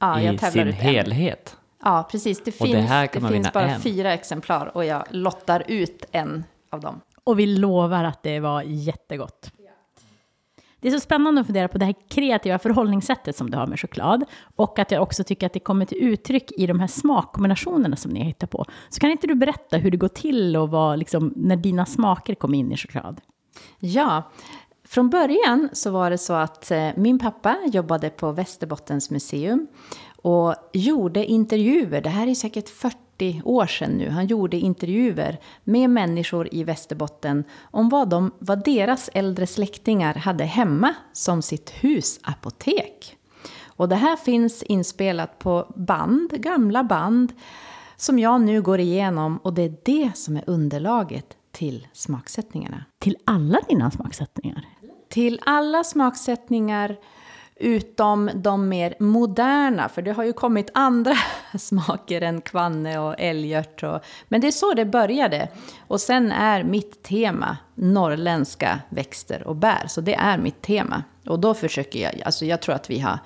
Ja, 0.00 0.20
i 0.20 0.38
sin 0.38 0.72
helhet. 0.72 1.56
Ja, 1.84 2.08
precis. 2.10 2.38
Det 2.38 2.44
det 2.44 2.52
finns, 2.52 2.88
här 2.88 3.06
kan 3.06 3.22
det 3.22 3.22
man 3.22 3.32
finns 3.32 3.52
bara 3.52 3.70
en. 3.70 3.80
fyra 3.80 4.12
exemplar 4.12 4.76
och 4.76 4.84
jag 4.84 5.04
lottar 5.10 5.64
ut 5.68 6.04
en 6.12 6.44
av 6.70 6.80
dem. 6.80 7.00
Och 7.24 7.38
vi 7.38 7.46
lovar 7.46 8.04
att 8.04 8.22
det 8.22 8.40
var 8.40 8.62
jättegott. 8.62 9.52
Det 10.82 10.88
är 10.88 10.92
så 10.92 11.00
spännande 11.00 11.40
att 11.40 11.46
fundera 11.46 11.68
på 11.68 11.78
det 11.78 11.84
här 11.84 11.94
kreativa 12.08 12.58
förhållningssättet 12.58 13.36
som 13.36 13.50
du 13.50 13.56
har 13.56 13.66
med 13.66 13.80
choklad. 13.80 14.24
Och 14.56 14.78
att 14.78 14.90
jag 14.90 15.02
också 15.02 15.24
tycker 15.24 15.46
att 15.46 15.52
det 15.52 15.60
kommer 15.60 15.84
till 15.84 15.98
uttryck 15.98 16.52
i 16.56 16.66
de 16.66 16.80
här 16.80 16.86
smakkombinationerna 16.86 17.96
som 17.96 18.10
ni 18.10 18.20
har 18.20 18.26
hittat 18.26 18.50
på. 18.50 18.64
Så 18.88 19.00
kan 19.00 19.10
inte 19.10 19.26
du 19.26 19.34
berätta 19.34 19.76
hur 19.76 19.90
det 19.90 19.96
går 19.96 20.08
till 20.08 20.56
och 20.56 20.70
vad, 20.70 20.98
liksom, 20.98 21.32
när 21.36 21.56
dina 21.56 21.86
smaker 21.86 22.34
kom 22.34 22.54
in 22.54 22.72
i 22.72 22.76
choklad? 22.76 23.20
Ja, 23.78 24.30
från 24.84 25.10
början 25.10 25.68
så 25.72 25.90
var 25.90 26.10
det 26.10 26.18
så 26.18 26.32
att 26.32 26.70
eh, 26.70 26.88
min 26.96 27.18
pappa 27.18 27.56
jobbade 27.66 28.10
på 28.10 28.32
Västerbottens 28.32 29.10
museum 29.10 29.66
och 30.22 30.54
gjorde 30.72 31.24
intervjuer. 31.24 32.00
Det 32.00 32.10
här 32.10 32.26
är 32.26 32.34
säkert 32.34 32.68
40 32.68 32.96
år 33.44 33.66
sedan 33.66 33.90
nu. 33.90 34.08
Han 34.08 34.26
gjorde 34.26 34.56
intervjuer 34.56 35.38
med 35.64 35.90
människor 35.90 36.48
i 36.54 36.64
Västerbotten 36.64 37.44
om 37.60 37.88
vad, 37.88 38.08
de, 38.08 38.30
vad 38.38 38.64
deras 38.64 39.10
äldre 39.14 39.46
släktingar 39.46 40.14
hade 40.14 40.44
hemma 40.44 40.94
som 41.12 41.42
sitt 41.42 41.70
husapotek. 41.70 43.16
Och 43.66 43.88
det 43.88 43.96
här 43.96 44.16
finns 44.16 44.62
inspelat 44.62 45.38
på 45.38 45.72
band, 45.76 46.30
gamla 46.30 46.84
band, 46.84 47.32
som 47.96 48.18
jag 48.18 48.40
nu 48.40 48.62
går 48.62 48.80
igenom 48.80 49.36
och 49.36 49.54
det 49.54 49.62
är 49.62 49.74
det 49.82 50.10
som 50.14 50.36
är 50.36 50.44
underlaget 50.46 51.36
till 51.52 51.88
smaksättningarna. 51.92 52.84
Till 52.98 53.16
alla 53.24 53.58
dina 53.68 53.90
smaksättningar? 53.90 54.64
Till 55.08 55.40
alla 55.44 55.84
smaksättningar 55.84 56.96
utom 57.62 58.30
de 58.34 58.68
mer 58.68 58.94
moderna, 58.98 59.88
för 59.88 60.02
det 60.02 60.12
har 60.12 60.24
ju 60.24 60.32
kommit 60.32 60.70
andra 60.74 61.14
smaker 61.58 62.20
än 62.20 62.40
kvanne 62.40 62.98
och 62.98 63.14
älgört. 63.18 63.82
Och, 63.82 64.00
men 64.28 64.40
det 64.40 64.46
är 64.46 64.52
så 64.52 64.74
det 64.74 64.84
började. 64.84 65.48
Och 65.86 66.00
sen 66.00 66.32
är 66.32 66.64
mitt 66.64 67.02
tema 67.02 67.56
norrländska 67.74 68.80
växter 68.88 69.46
och 69.46 69.56
bär, 69.56 69.84
så 69.88 70.00
det 70.00 70.14
är 70.14 70.38
mitt 70.38 70.62
tema. 70.62 71.02
Och 71.26 71.40
då 71.40 71.54
försöker 71.54 71.98
jag, 71.98 72.22
alltså 72.24 72.44
jag 72.44 72.60
tror 72.60 72.74
att 72.74 72.90
vi 72.90 72.98
har 72.98 73.18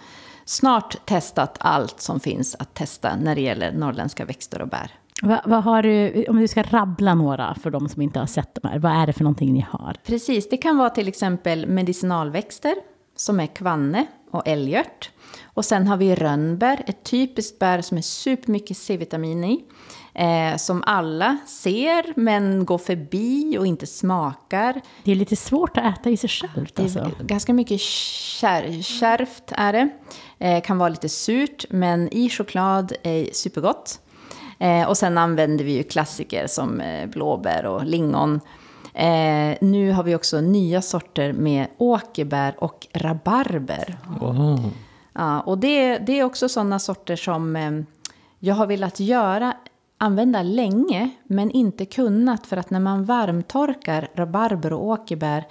snart 0.44 1.06
testat 1.06 1.56
allt 1.60 2.00
som 2.00 2.20
finns 2.20 2.56
att 2.58 2.74
testa 2.74 3.16
när 3.16 3.34
det 3.34 3.40
gäller 3.40 3.72
norrländska 3.72 4.24
växter 4.24 4.62
och 4.62 4.68
bär. 4.68 4.90
Vad, 5.22 5.40
vad 5.44 5.64
har 5.64 5.82
du, 5.82 6.24
om 6.28 6.40
du 6.40 6.48
ska 6.48 6.62
rabbla 6.62 7.14
några 7.14 7.54
för 7.54 7.70
de 7.70 7.88
som 7.88 8.02
inte 8.02 8.18
har 8.18 8.26
sett 8.26 8.54
de 8.62 8.68
här, 8.68 8.78
vad 8.78 8.92
är 8.92 9.06
det 9.06 9.12
för 9.12 9.24
någonting 9.24 9.52
ni 9.52 9.66
har? 9.70 9.96
Precis, 10.04 10.48
det 10.48 10.56
kan 10.56 10.76
vara 10.76 10.90
till 10.90 11.08
exempel 11.08 11.66
medicinalväxter 11.66 12.74
som 13.16 13.40
är 13.40 13.46
kvanne 13.46 14.06
och 14.30 14.48
älgört. 14.48 15.10
Och 15.44 15.64
sen 15.64 15.86
har 15.86 15.96
vi 15.96 16.14
rönnbär, 16.14 16.82
ett 16.86 17.04
typiskt 17.04 17.58
bär 17.58 17.80
som 17.80 17.98
är 17.98 18.02
supermycket 18.02 18.76
C-vitamin 18.76 19.44
i. 19.44 19.64
Eh, 20.14 20.56
som 20.56 20.82
alla 20.86 21.38
ser 21.46 22.12
men 22.16 22.64
går 22.64 22.78
förbi 22.78 23.58
och 23.58 23.66
inte 23.66 23.86
smakar. 23.86 24.80
Det 25.04 25.10
är 25.10 25.14
lite 25.14 25.36
svårt 25.36 25.76
att 25.76 25.98
äta 25.98 26.10
i 26.10 26.16
sig 26.16 26.30
självt. 26.30 26.80
Alltså. 26.80 27.10
Ganska 27.20 27.54
mycket 27.54 27.80
kär, 27.80 28.82
kärvt 28.82 29.52
är 29.52 29.72
det. 29.72 29.88
Eh, 30.38 30.62
kan 30.62 30.78
vara 30.78 30.88
lite 30.88 31.08
surt 31.08 31.64
men 31.70 32.08
i 32.12 32.30
choklad 32.30 32.92
är 33.02 33.28
supergott. 33.32 34.00
Eh, 34.58 34.88
och 34.88 34.96
sen 34.96 35.18
använder 35.18 35.64
vi 35.64 35.72
ju 35.72 35.82
klassiker 35.82 36.46
som 36.46 36.80
eh, 36.80 37.06
blåbär 37.08 37.66
och 37.66 37.84
lingon. 37.84 38.40
Eh, 38.96 39.56
nu 39.60 39.92
har 39.92 40.02
vi 40.02 40.14
också 40.14 40.40
nya 40.40 40.82
sorter 40.82 41.32
med 41.32 41.66
åkerbär 41.78 42.54
och 42.58 42.86
rabarber. 42.92 43.98
Wow. 44.20 44.70
Ja, 45.12 45.40
och 45.40 45.58
det, 45.58 45.98
det 45.98 46.20
är 46.20 46.24
också 46.24 46.48
sådana 46.48 46.78
sorter 46.78 47.16
som 47.16 47.56
eh, 47.56 47.70
jag 48.38 48.54
har 48.54 48.66
velat 48.66 49.00
göra, 49.00 49.56
använda 49.98 50.42
länge, 50.42 51.10
men 51.24 51.50
inte 51.50 51.84
kunnat 51.84 52.46
för 52.46 52.56
att 52.56 52.70
när 52.70 52.80
man 52.80 53.04
varmtorkar 53.04 54.08
rabarber 54.14 54.72
och 54.72 54.86
åkerbär 54.86 55.44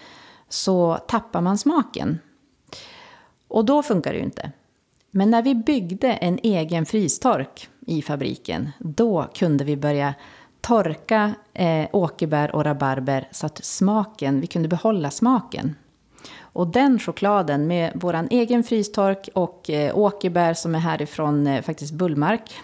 så 0.50 0.98
tappar 1.08 1.42
man 1.42 1.58
smaken. 1.58 2.20
Och 3.48 3.66
då 3.66 3.84
funkar 3.84 4.12
det 4.12 4.18
ju 4.18 4.26
inte. 4.26 4.52
Men 5.12 5.32
när 5.32 5.42
vi 5.42 5.56
byggde 5.56 6.14
en 6.14 6.40
egen 6.44 6.86
frystork 6.86 7.70
i 7.88 8.02
fabriken, 8.02 8.72
då 8.80 9.28
kunde 9.34 9.64
vi 9.64 9.78
börja 9.78 10.14
torka 10.66 11.34
eh, 11.54 11.88
åkerbär 11.92 12.56
och 12.56 12.64
rabarber 12.66 13.28
så 13.32 13.46
att 13.46 13.66
smaken, 13.66 14.42
vi 14.42 14.48
kunde 14.48 14.68
behålla 14.68 15.12
smaken. 15.12 15.76
Och 16.40 16.68
den 16.68 17.00
chokladen 17.00 17.68
med 17.68 17.92
vår 17.96 18.28
egen 18.30 18.64
frystork 18.64 19.30
och 19.34 19.70
eh, 19.70 19.98
åkerbär 19.98 20.54
som 20.54 20.76
är 20.76 20.80
härifrån 20.80 21.48
eh, 21.48 21.62
faktiskt 21.62 21.94
Bullmark. 21.94 22.56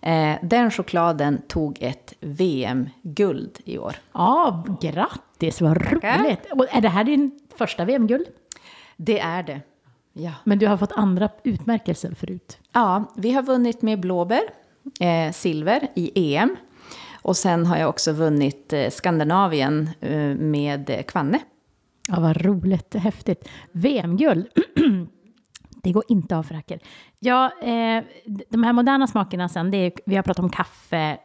Eh, 0.00 0.34
den 0.42 0.70
chokladen 0.70 1.42
tog 1.48 1.78
ett 1.80 2.14
VM-guld 2.20 3.58
i 3.64 3.78
år. 3.78 3.96
Ja, 4.12 4.64
grattis, 4.80 5.60
vad 5.60 5.76
roligt! 5.76 6.46
Och 6.52 6.66
är 6.70 6.80
det 6.80 6.88
här 6.88 7.04
din 7.04 7.40
första 7.56 7.84
VM-guld? 7.84 8.26
Det 8.96 9.18
är 9.18 9.42
det. 9.42 9.60
Ja. 10.12 10.32
Men 10.44 10.58
du 10.58 10.66
har 10.66 10.76
fått 10.76 10.92
andra 10.92 11.28
utmärkelser 11.42 12.14
förut. 12.14 12.58
ja, 12.72 13.04
vi 13.16 13.32
har 13.32 13.42
vunnit 13.42 13.82
med 13.82 14.00
blåbär, 14.00 14.42
eh, 15.00 15.32
silver 15.32 15.88
i 15.94 16.34
EM. 16.34 16.56
Och 17.26 17.36
sen 17.36 17.66
har 17.66 17.76
jag 17.76 17.88
också 17.88 18.12
vunnit 18.12 18.72
eh, 18.72 18.90
Skandinavien 18.90 19.90
eh, 20.00 20.34
med 20.34 20.90
eh, 20.90 21.02
Kvanne. 21.02 21.38
Ja, 22.08 22.20
vad 22.20 22.44
roligt, 22.44 22.94
häftigt. 22.94 23.48
VM-guld. 23.72 24.46
Det 25.82 25.92
går 25.92 26.04
inte 26.08 26.36
av 26.36 26.42
för 26.42 26.54
hacker. 26.54 26.80
Ja, 27.18 27.44
eh, 27.62 28.04
de 28.48 28.62
här 28.64 28.72
moderna 28.72 29.06
smakerna 29.06 29.48
sen, 29.48 29.70
det 29.70 29.76
är, 29.76 29.92
vi 30.06 30.16
har 30.16 30.22
pratat 30.22 30.44
om 30.44 30.50
kaffe, 30.50 31.18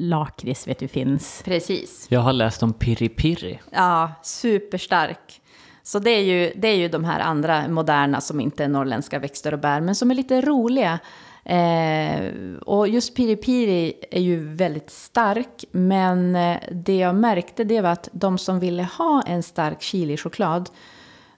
lakrits 0.00 0.68
vet 0.68 0.82
vi 0.82 0.88
finns. 0.88 1.42
Precis. 1.44 2.06
Jag 2.10 2.20
har 2.20 2.32
läst 2.32 2.62
om 2.62 2.72
piri 2.72 3.08
piri. 3.08 3.60
Ja, 3.70 4.12
superstark. 4.22 5.40
Så 5.82 5.98
det 5.98 6.10
är, 6.10 6.22
ju, 6.22 6.52
det 6.56 6.68
är 6.68 6.76
ju 6.76 6.88
de 6.88 7.04
här 7.04 7.20
andra 7.20 7.68
moderna 7.68 8.20
som 8.20 8.40
inte 8.40 8.64
är 8.64 8.68
norrländska 8.68 9.18
växter 9.18 9.54
och 9.54 9.60
bär, 9.60 9.80
men 9.80 9.94
som 9.94 10.10
är 10.10 10.14
lite 10.14 10.40
roliga. 10.40 10.98
Eh, 11.44 12.32
och 12.66 12.88
just 12.88 13.16
piri 13.16 13.36
piri 13.36 13.94
är 14.10 14.20
ju 14.20 14.54
väldigt 14.54 14.90
stark, 14.90 15.64
men 15.70 16.36
eh, 16.36 16.56
det 16.70 16.96
jag 16.96 17.14
märkte 17.14 17.64
det 17.64 17.80
var 17.80 17.90
att 17.90 18.08
de 18.12 18.38
som 18.38 18.60
ville 18.60 18.82
ha 18.82 19.22
en 19.22 19.42
stark 19.42 19.82
chilichoklad, 19.82 20.70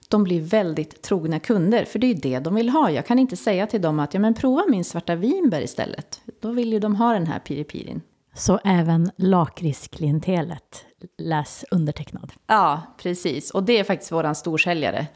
de 0.09 0.23
blir 0.23 0.41
väldigt 0.41 1.01
trogna 1.01 1.39
kunder, 1.39 1.85
för 1.85 1.99
det 1.99 2.07
är 2.07 2.13
ju 2.13 2.19
det 2.19 2.39
de 2.39 2.55
vill 2.55 2.69
ha. 2.69 2.91
Jag 2.91 3.05
kan 3.05 3.19
inte 3.19 3.35
säga 3.35 3.67
till 3.67 3.81
dem 3.81 3.99
att 3.99 4.13
ja, 4.13 4.19
men 4.19 4.33
prova 4.33 4.63
min 4.69 4.85
svarta 4.85 5.15
vinbär 5.15 5.61
istället. 5.61 6.21
Då 6.39 6.51
vill 6.51 6.73
ju 6.73 6.79
de 6.79 6.95
ha 6.95 7.13
den 7.13 7.27
här 7.27 7.39
piri 7.39 7.63
pirin. 7.63 8.01
Så 8.33 8.59
även 8.63 9.11
lakritsklientelet, 9.17 10.85
läs 11.17 11.65
undertecknad. 11.71 12.33
Ja, 12.47 12.81
precis. 12.97 13.51
Och 13.51 13.63
det 13.63 13.79
är 13.79 13.83
faktiskt 13.83 14.11
våran 14.11 14.35
storsäljare. 14.35 15.07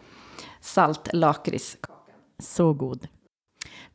Salt 0.62 1.10
lakrits. 1.14 1.78
Så 2.40 2.74
god. 2.74 3.08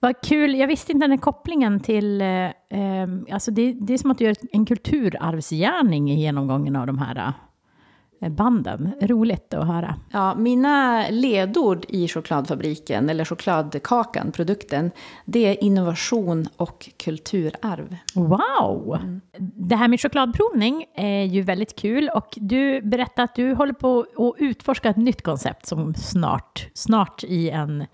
Vad 0.04 0.20
kul, 0.20 0.54
jag 0.54 0.68
visste 0.68 0.92
inte 0.92 1.04
den 1.04 1.10
här 1.10 1.18
kopplingen 1.18 1.80
till, 1.80 2.20
eh, 2.20 2.28
eh, 2.46 3.08
alltså 3.30 3.50
det, 3.50 3.72
det 3.72 3.94
är 3.94 3.98
som 3.98 4.10
att 4.10 4.18
du 4.18 4.24
gör 4.24 4.36
en 4.52 4.66
kulturarvsgärning 4.66 6.10
i 6.10 6.20
genomgången 6.20 6.76
av 6.76 6.86
de 6.86 6.98
här 6.98 7.32
eh, 8.20 8.28
banden. 8.28 8.92
Roligt 9.00 9.54
att 9.54 9.66
höra. 9.66 9.96
Ja, 10.12 10.34
mina 10.34 11.04
ledord 11.10 11.84
i 11.88 12.08
chokladfabriken, 12.08 13.10
eller 13.10 13.24
chokladkakan, 13.24 14.32
produkten, 14.32 14.90
det 15.24 15.46
är 15.46 15.64
innovation 15.64 16.46
och 16.56 16.90
kulturarv. 16.96 17.96
Wow! 18.14 18.98
Det 19.38 19.76
här 19.76 19.88
med 19.88 20.00
chokladprovning 20.00 20.84
är 20.94 21.24
ju 21.24 21.42
väldigt 21.42 21.76
kul 21.76 22.10
och 22.14 22.28
du 22.36 22.80
berättade 22.80 23.24
att 23.24 23.34
du 23.34 23.54
håller 23.54 23.74
på 23.74 24.00
att 24.00 24.34
utforska 24.38 24.88
ett 24.88 24.96
nytt 24.96 25.22
koncept 25.22 25.66
som 25.66 25.94
snart, 25.94 26.68
snart 26.74 27.24
i 27.24 27.50
en 27.50 27.84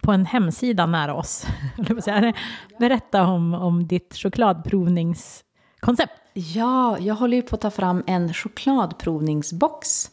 på 0.00 0.12
en 0.12 0.26
hemsida 0.26 0.86
nära 0.86 1.14
oss. 1.14 1.46
Berätta 2.78 3.26
om, 3.26 3.54
om 3.54 3.86
ditt 3.86 4.14
chokladprovningskoncept. 4.16 6.12
Ja, 6.32 6.98
jag 6.98 7.14
håller 7.14 7.36
ju 7.36 7.42
på 7.42 7.54
att 7.54 7.60
ta 7.60 7.70
fram 7.70 8.02
en 8.06 8.34
chokladprovningsbox. 8.34 10.10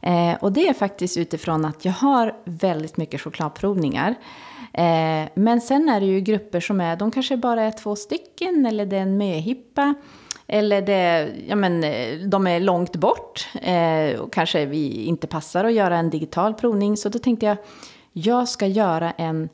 Eh, 0.00 0.34
och 0.40 0.52
det 0.52 0.68
är 0.68 0.74
faktiskt 0.74 1.16
utifrån 1.16 1.64
att 1.64 1.84
jag 1.84 1.92
har 1.92 2.34
väldigt 2.44 2.96
mycket 2.96 3.20
chokladprovningar. 3.20 4.14
Eh, 4.72 5.28
men 5.34 5.60
sen 5.60 5.88
är 5.88 6.00
det 6.00 6.06
ju 6.06 6.20
grupper 6.20 6.60
som 6.60 6.80
är, 6.80 6.96
de 6.96 7.10
kanske 7.10 7.36
bara 7.36 7.62
är 7.62 7.70
två 7.70 7.96
stycken 7.96 8.66
eller 8.66 8.86
det 8.86 8.96
är 8.96 9.02
en 9.02 9.16
möhippa. 9.16 9.94
Eller 10.46 10.82
det, 10.82 11.30
ja 11.48 11.56
men, 11.56 11.84
eh, 11.84 12.18
de 12.18 12.46
är 12.46 12.60
långt 12.60 12.96
bort 12.96 13.48
eh, 13.62 14.20
och 14.20 14.32
kanske 14.32 14.66
vi 14.66 15.04
inte 15.04 15.26
passar 15.26 15.64
att 15.64 15.72
göra 15.72 15.96
en 15.96 16.10
digital 16.10 16.54
provning. 16.54 16.96
Så 16.96 17.08
då 17.08 17.18
tänkte 17.18 17.46
jag, 17.46 17.56
jag 18.12 18.48
ska 18.48 18.66
göra 18.66 19.10
en 19.10 19.48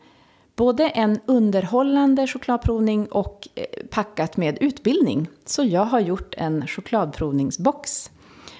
både 0.56 0.88
en 0.88 1.20
underhållande 1.26 2.26
chokladprovning 2.26 3.06
och 3.06 3.48
eh, 3.54 3.64
packat 3.90 4.36
med 4.36 4.58
utbildning. 4.60 5.28
Så 5.44 5.64
jag 5.64 5.84
har 5.84 6.00
gjort 6.00 6.34
en 6.36 6.66
chokladprovningsbox. 6.66 8.10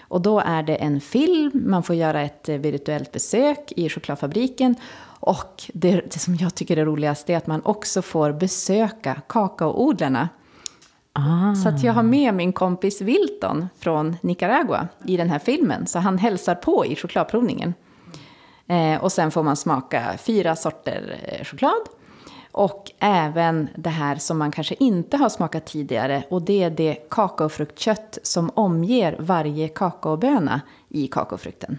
Och 0.00 0.20
då 0.20 0.40
är 0.40 0.62
det 0.62 0.76
en 0.76 1.00
film, 1.00 1.50
man 1.66 1.82
får 1.82 1.96
göra 1.96 2.22
ett 2.22 2.48
eh, 2.48 2.56
virtuellt 2.56 3.12
besök 3.12 3.72
i 3.76 3.88
chokladfabriken. 3.88 4.74
Och 5.20 5.62
det, 5.74 5.90
det 5.90 6.18
som 6.18 6.34
jag 6.34 6.54
tycker 6.54 6.76
är 6.76 6.84
roligast 6.84 7.30
är 7.30 7.37
att 7.37 7.46
man 7.46 7.62
också 7.64 8.02
får 8.02 8.32
besöka 8.32 9.20
kakaoodlarna. 9.28 10.28
Ah. 11.12 11.54
Så 11.54 11.68
att 11.68 11.82
jag 11.82 11.92
har 11.92 12.02
med 12.02 12.34
min 12.34 12.52
kompis 12.52 13.00
Wilton 13.00 13.68
från 13.78 14.16
Nicaragua 14.20 14.88
i 15.04 15.16
den 15.16 15.30
här 15.30 15.38
filmen. 15.38 15.87
Så 15.87 15.98
han 15.98 16.18
hälsar 16.18 16.54
på 16.54 16.87
i 16.87 16.96
chokladprovningen. 16.96 17.74
Eh, 18.68 19.04
och 19.04 19.12
sen 19.12 19.31
får 19.31 19.42
man 19.42 19.57
smaka 19.57 20.14
fyra 20.18 20.57
sorter 20.57 21.20
eh, 21.22 21.44
choklad. 21.44 21.88
Och 22.52 22.90
även 22.98 23.68
det 23.76 23.90
här 23.90 24.16
som 24.16 24.38
man 24.38 24.50
kanske 24.50 24.74
inte 24.78 25.16
har 25.16 25.28
smakat 25.28 25.66
tidigare. 25.66 26.24
Och 26.31 26.42
det 26.42 26.62
är 26.62 26.70
det 26.70 26.94
kakaofruktkött 27.11 28.18
som 28.22 28.50
omger 28.54 29.16
varje 29.18 29.68
kakaoböna 29.68 30.61
i 30.88 31.07
kakaofrukten. 31.07 31.78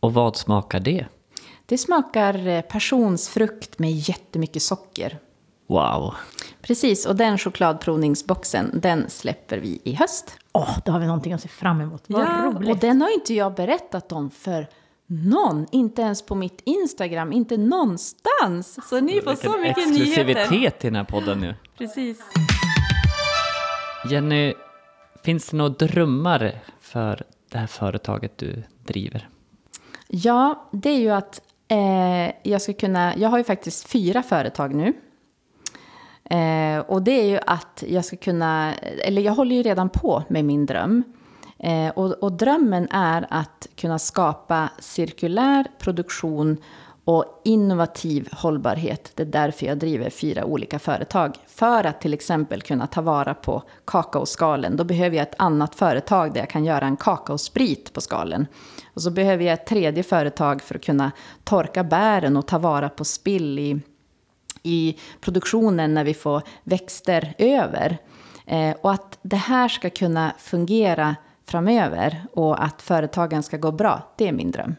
Och 0.00 0.14
vad 0.14 0.36
smakar 0.36 0.80
det? 0.80 1.06
Det 1.66 1.78
smakar 1.78 2.46
eh, 2.46 2.60
passionsfrukt 2.60 3.78
med 3.78 3.90
jättemycket 3.90 4.62
socker. 4.62 5.18
Wow. 5.66 6.14
Precis, 6.62 7.06
och 7.06 7.16
den 7.16 7.38
chokladprovningsboxen, 7.38 8.80
den 8.82 9.10
släpper 9.10 9.58
vi 9.58 9.80
i 9.84 9.94
höst. 9.94 10.38
Åh, 10.52 10.78
då 10.84 10.92
har 10.92 11.00
vi 11.00 11.06
någonting 11.06 11.32
att 11.32 11.42
se 11.42 11.48
fram 11.48 11.80
emot. 11.80 12.04
Vad 12.06 12.44
roligt. 12.44 12.70
och 12.70 12.76
den 12.76 13.02
har 13.02 13.14
inte 13.14 13.34
jag 13.34 13.54
berättat 13.54 14.12
om 14.12 14.30
för 14.30 14.68
någon. 15.06 15.66
Inte 15.72 16.02
ens 16.02 16.22
på 16.22 16.34
mitt 16.34 16.60
Instagram, 16.64 17.32
inte 17.32 17.56
någonstans. 17.56 18.88
Så 18.88 19.00
ni 19.00 19.20
får 19.20 19.34
så 19.34 19.58
mycket 19.58 19.88
nyheter. 19.88 20.30
exklusivitet 20.30 20.84
i 20.84 20.86
den 20.86 20.96
här 20.96 21.04
podden 21.04 21.40
nu. 21.40 21.54
Precis. 21.78 22.18
Jenny, 24.10 24.54
finns 25.24 25.48
det 25.48 25.56
några 25.56 25.70
drömmar 25.70 26.58
för 26.80 27.22
det 27.50 27.58
här 27.58 27.66
företaget 27.66 28.38
du 28.38 28.62
driver? 28.86 29.28
Ja, 30.08 30.68
det 30.72 30.90
är 30.90 30.98
ju 30.98 31.10
att 31.10 31.40
eh, 31.68 32.34
jag 32.42 32.62
ska 32.62 32.72
kunna... 32.72 33.16
Jag 33.16 33.28
har 33.28 33.38
ju 33.38 33.44
faktiskt 33.44 33.88
fyra 33.88 34.22
företag 34.22 34.74
nu. 34.74 34.92
Eh, 36.24 36.78
och 36.78 37.02
det 37.02 37.12
är 37.12 37.24
ju 37.24 37.38
att 37.46 37.84
jag 37.88 38.04
ska 38.04 38.16
kunna... 38.16 38.74
Eller 38.74 39.22
jag 39.22 39.32
håller 39.32 39.56
ju 39.56 39.62
redan 39.62 39.88
på 39.88 40.22
med 40.28 40.44
min 40.44 40.66
dröm. 40.66 41.02
Eh, 41.64 41.88
och, 41.88 42.22
och 42.22 42.32
drömmen 42.32 42.88
är 42.90 43.26
att 43.30 43.68
kunna 43.76 43.98
skapa 43.98 44.68
cirkulär 44.78 45.66
produktion 45.78 46.56
Och 47.06 47.40
innovativ 47.44 48.28
hållbarhet, 48.32 49.12
det 49.14 49.22
är 49.22 49.26
därför 49.26 49.66
jag 49.66 49.78
driver 49.78 50.10
fyra 50.10 50.44
olika 50.44 50.78
företag. 50.78 51.36
För 51.46 51.84
att 51.84 52.00
till 52.00 52.14
exempel 52.14 52.62
kunna 52.62 52.86
ta 52.86 53.00
vara 53.02 53.34
på 53.34 53.62
kakaoskalen, 53.84 54.76
då 54.76 54.84
behöver 54.84 55.16
jag 55.16 55.22
ett 55.22 55.34
annat 55.38 55.74
företag 55.74 56.32
där 56.32 56.40
jag 56.40 56.50
kan 56.50 56.64
göra 56.64 56.86
en 56.86 56.96
kakaosprit 56.96 57.92
på 57.92 58.00
skalen. 58.00 58.46
Och 58.94 59.02
så 59.02 59.10
behöver 59.10 59.44
jag 59.44 59.54
ett 59.54 59.66
tredje 59.66 60.02
företag 60.02 60.62
för 60.62 60.74
att 60.74 60.84
kunna 60.84 61.12
torka 61.44 61.84
bären 61.84 62.36
och 62.36 62.46
ta 62.46 62.58
vara 62.58 62.88
på 62.88 63.04
spill 63.04 63.58
i, 63.58 63.80
i 64.62 64.98
produktionen 65.20 65.94
när 65.94 66.04
vi 66.04 66.14
får 66.14 66.42
växter 66.62 67.34
över. 67.38 67.98
Eh, 68.46 68.76
och 68.80 68.92
att 68.92 69.18
det 69.22 69.36
här 69.36 69.68
ska 69.68 69.90
kunna 69.90 70.32
fungera 70.38 71.16
framöver 71.46 72.26
och 72.32 72.64
att 72.64 72.82
företagen 72.82 73.42
ska 73.42 73.56
gå 73.56 73.72
bra, 73.72 74.14
det 74.16 74.28
är 74.28 74.32
min 74.32 74.50
dröm. 74.50 74.74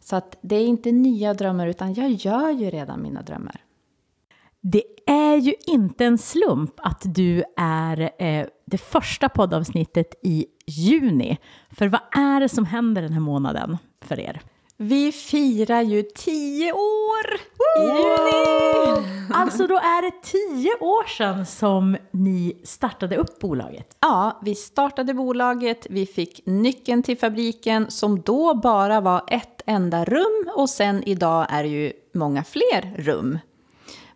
Så 0.00 0.16
att 0.16 0.38
det 0.40 0.56
är 0.56 0.66
inte 0.66 0.92
nya 0.92 1.34
drömmar, 1.34 1.66
utan 1.66 1.94
jag 1.94 2.10
gör 2.10 2.50
ju 2.50 2.70
redan 2.70 3.02
mina 3.02 3.22
drömmar. 3.22 3.60
Det 4.60 4.84
är 5.06 5.36
ju 5.36 5.54
inte 5.66 6.04
en 6.04 6.18
slump 6.18 6.74
att 6.76 7.02
du 7.04 7.44
är 7.56 8.10
eh, 8.18 8.46
det 8.64 8.78
första 8.78 9.28
poddavsnittet 9.28 10.14
i 10.22 10.46
juni. 10.66 11.38
För 11.70 11.88
vad 11.88 12.00
är 12.12 12.40
det 12.40 12.48
som 12.48 12.66
händer 12.66 13.02
den 13.02 13.12
här 13.12 13.20
månaden 13.20 13.78
för 14.00 14.20
er? 14.20 14.40
Vi 14.76 15.12
firar 15.12 15.82
ju 15.82 16.02
tio 16.02 16.72
år 16.72 17.34
i 17.78 17.82
juni! 17.82 19.08
Alltså 19.34 19.66
då 19.66 19.74
är 19.74 20.02
det 20.02 20.22
tio 20.22 20.74
år 20.80 21.04
sedan 21.08 21.46
som 21.46 21.96
ni 22.10 22.60
startade 22.64 23.16
upp 23.16 23.38
bolaget. 23.40 23.96
Ja, 24.00 24.40
vi 24.44 24.54
startade 24.54 25.14
bolaget, 25.14 25.86
vi 25.90 26.06
fick 26.06 26.40
nyckeln 26.46 27.02
till 27.02 27.18
fabriken 27.18 27.90
som 27.90 28.20
då 28.20 28.54
bara 28.54 29.00
var 29.00 29.24
ett 29.28 29.62
enda 29.66 30.04
rum 30.04 30.50
och 30.56 30.70
sen 30.70 31.02
idag 31.06 31.46
är 31.48 31.62
det 31.62 31.68
ju 31.68 31.92
många 32.14 32.44
fler 32.44 32.94
rum. 32.96 33.38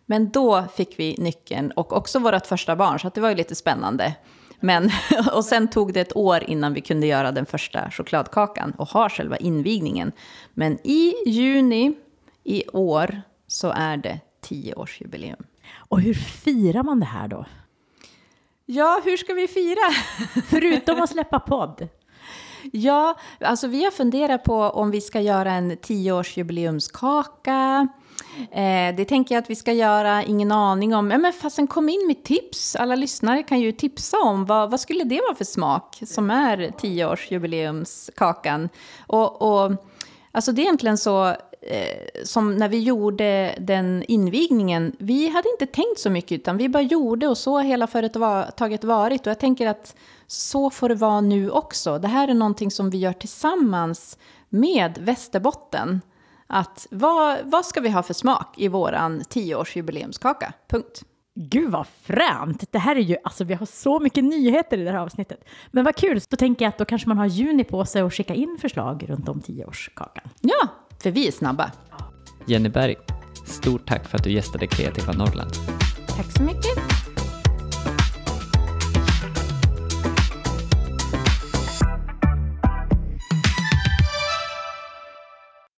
Men 0.05 0.29
då 0.29 0.63
fick 0.75 0.99
vi 0.99 1.15
nyckeln 1.17 1.71
och 1.71 1.93
också 1.93 2.19
vårt 2.19 2.47
första 2.47 2.75
barn, 2.75 2.99
så 2.99 3.11
det 3.13 3.21
var 3.21 3.29
ju 3.29 3.35
lite 3.35 3.55
spännande. 3.55 4.13
Men, 4.59 4.91
och 5.33 5.45
sen 5.45 5.67
tog 5.67 5.93
det 5.93 6.01
ett 6.01 6.15
år 6.15 6.43
innan 6.43 6.73
vi 6.73 6.81
kunde 6.81 7.07
göra 7.07 7.31
den 7.31 7.45
första 7.45 7.91
chokladkakan 7.91 8.71
och 8.77 8.87
ha 8.87 9.09
själva 9.09 9.37
invigningen. 9.37 10.11
Men 10.53 10.87
i 10.87 11.13
juni 11.25 11.93
i 12.43 12.63
år 12.73 13.21
så 13.47 13.73
är 13.75 13.97
det 13.97 14.19
tioårsjubileum. 14.41 15.43
Och 15.75 16.01
hur 16.01 16.13
firar 16.13 16.83
man 16.83 16.99
det 16.99 17.05
här 17.05 17.27
då? 17.27 17.45
Ja, 18.65 19.01
hur 19.05 19.17
ska 19.17 19.33
vi 19.33 19.47
fira? 19.47 19.91
Förutom 20.47 21.01
att 21.01 21.09
släppa 21.09 21.39
podd. 21.39 21.87
Ja, 22.71 23.17
alltså 23.41 23.67
vi 23.67 23.83
har 23.83 23.91
funderat 23.91 24.43
på 24.43 24.55
om 24.55 24.91
vi 24.91 25.01
ska 25.01 25.21
göra 25.21 25.51
en 25.51 25.77
tioårsjubileumskaka. 25.77 27.87
Eh, 28.51 28.95
det 28.95 29.05
tänker 29.05 29.35
jag 29.35 29.41
att 29.41 29.49
vi 29.49 29.55
ska 29.55 29.73
göra, 29.73 30.23
ingen 30.23 30.51
aning 30.51 30.95
om. 30.95 31.11
Ja, 31.11 31.17
men 31.17 31.33
fasen 31.33 31.67
kom 31.67 31.89
in 31.89 32.07
med 32.07 32.23
tips. 32.23 32.75
Alla 32.75 32.95
lyssnare 32.95 33.43
kan 33.43 33.59
ju 33.59 33.71
tipsa 33.71 34.17
om 34.17 34.45
vad, 34.45 34.71
vad 34.71 34.79
skulle 34.79 35.03
det 35.03 35.21
vara 35.21 35.35
för 35.35 35.45
smak 35.45 35.99
som 36.05 36.29
är 36.29 36.71
tioårsjubileumskakan. 36.77 38.69
Och, 39.07 39.41
och 39.41 39.71
alltså 40.31 40.51
det 40.51 40.61
är 40.61 40.63
egentligen 40.63 40.97
så 40.97 41.27
eh, 41.61 42.23
som 42.23 42.55
när 42.55 42.69
vi 42.69 42.79
gjorde 42.79 43.55
den 43.59 44.03
invigningen. 44.07 44.95
Vi 44.99 45.29
hade 45.29 45.49
inte 45.49 45.65
tänkt 45.65 45.99
så 45.99 46.09
mycket 46.09 46.39
utan 46.39 46.57
vi 46.57 46.69
bara 46.69 46.83
gjorde 46.83 47.27
och 47.27 47.37
så 47.37 47.55
har 47.55 47.63
hela 47.63 47.87
företaget 47.87 48.83
varit. 48.83 49.21
Och 49.21 49.31
jag 49.31 49.39
tänker 49.39 49.67
att 49.67 49.95
så 50.27 50.69
får 50.69 50.89
det 50.89 50.95
vara 50.95 51.21
nu 51.21 51.49
också. 51.49 51.99
Det 51.99 52.07
här 52.07 52.27
är 52.27 52.33
någonting 52.33 52.71
som 52.71 52.89
vi 52.89 52.97
gör 52.97 53.13
tillsammans 53.13 54.17
med 54.49 54.97
Västerbotten 54.97 56.01
att 56.47 56.87
vad, 56.91 57.37
vad 57.43 57.65
ska 57.65 57.81
vi 57.81 57.89
ha 57.89 58.03
för 58.03 58.13
smak 58.13 58.53
i 58.57 58.67
våran 58.67 59.23
tioårsjubileumskaka? 59.29 60.53
Punkt. 60.69 61.03
Gud 61.39 61.71
vad 61.71 61.87
fränt! 62.01 62.63
Det 62.71 62.79
här 62.79 62.95
är 62.95 62.99
ju, 62.99 63.17
alltså 63.23 63.43
vi 63.43 63.53
har 63.53 63.65
så 63.65 63.99
mycket 63.99 64.23
nyheter 64.23 64.77
i 64.77 64.83
det 64.83 64.91
här 64.91 64.97
avsnittet. 64.97 65.39
Men 65.71 65.85
vad 65.85 65.95
kul, 65.95 66.19
då 66.29 66.37
tänker 66.37 66.65
jag 66.65 66.69
att 66.69 66.77
då 66.77 66.85
kanske 66.85 67.07
man 67.07 67.17
har 67.17 67.25
juni 67.25 67.63
på 67.63 67.85
sig 67.85 68.01
att 68.01 68.13
skicka 68.13 68.33
in 68.33 68.57
förslag 68.61 69.05
runt 69.07 69.29
om 69.29 69.41
tioårskakan. 69.41 70.29
Ja, 70.41 70.67
för 71.03 71.11
vi 71.11 71.27
är 71.27 71.31
snabba. 71.31 71.71
Jenny 72.45 72.69
Berg, 72.69 72.95
stort 73.45 73.87
tack 73.87 74.07
för 74.07 74.17
att 74.17 74.23
du 74.23 74.31
gästade 74.31 74.67
Kreativa 74.67 75.13
Norrland. 75.13 75.51
Tack 76.07 76.31
så 76.31 76.43
mycket. 76.43 77.06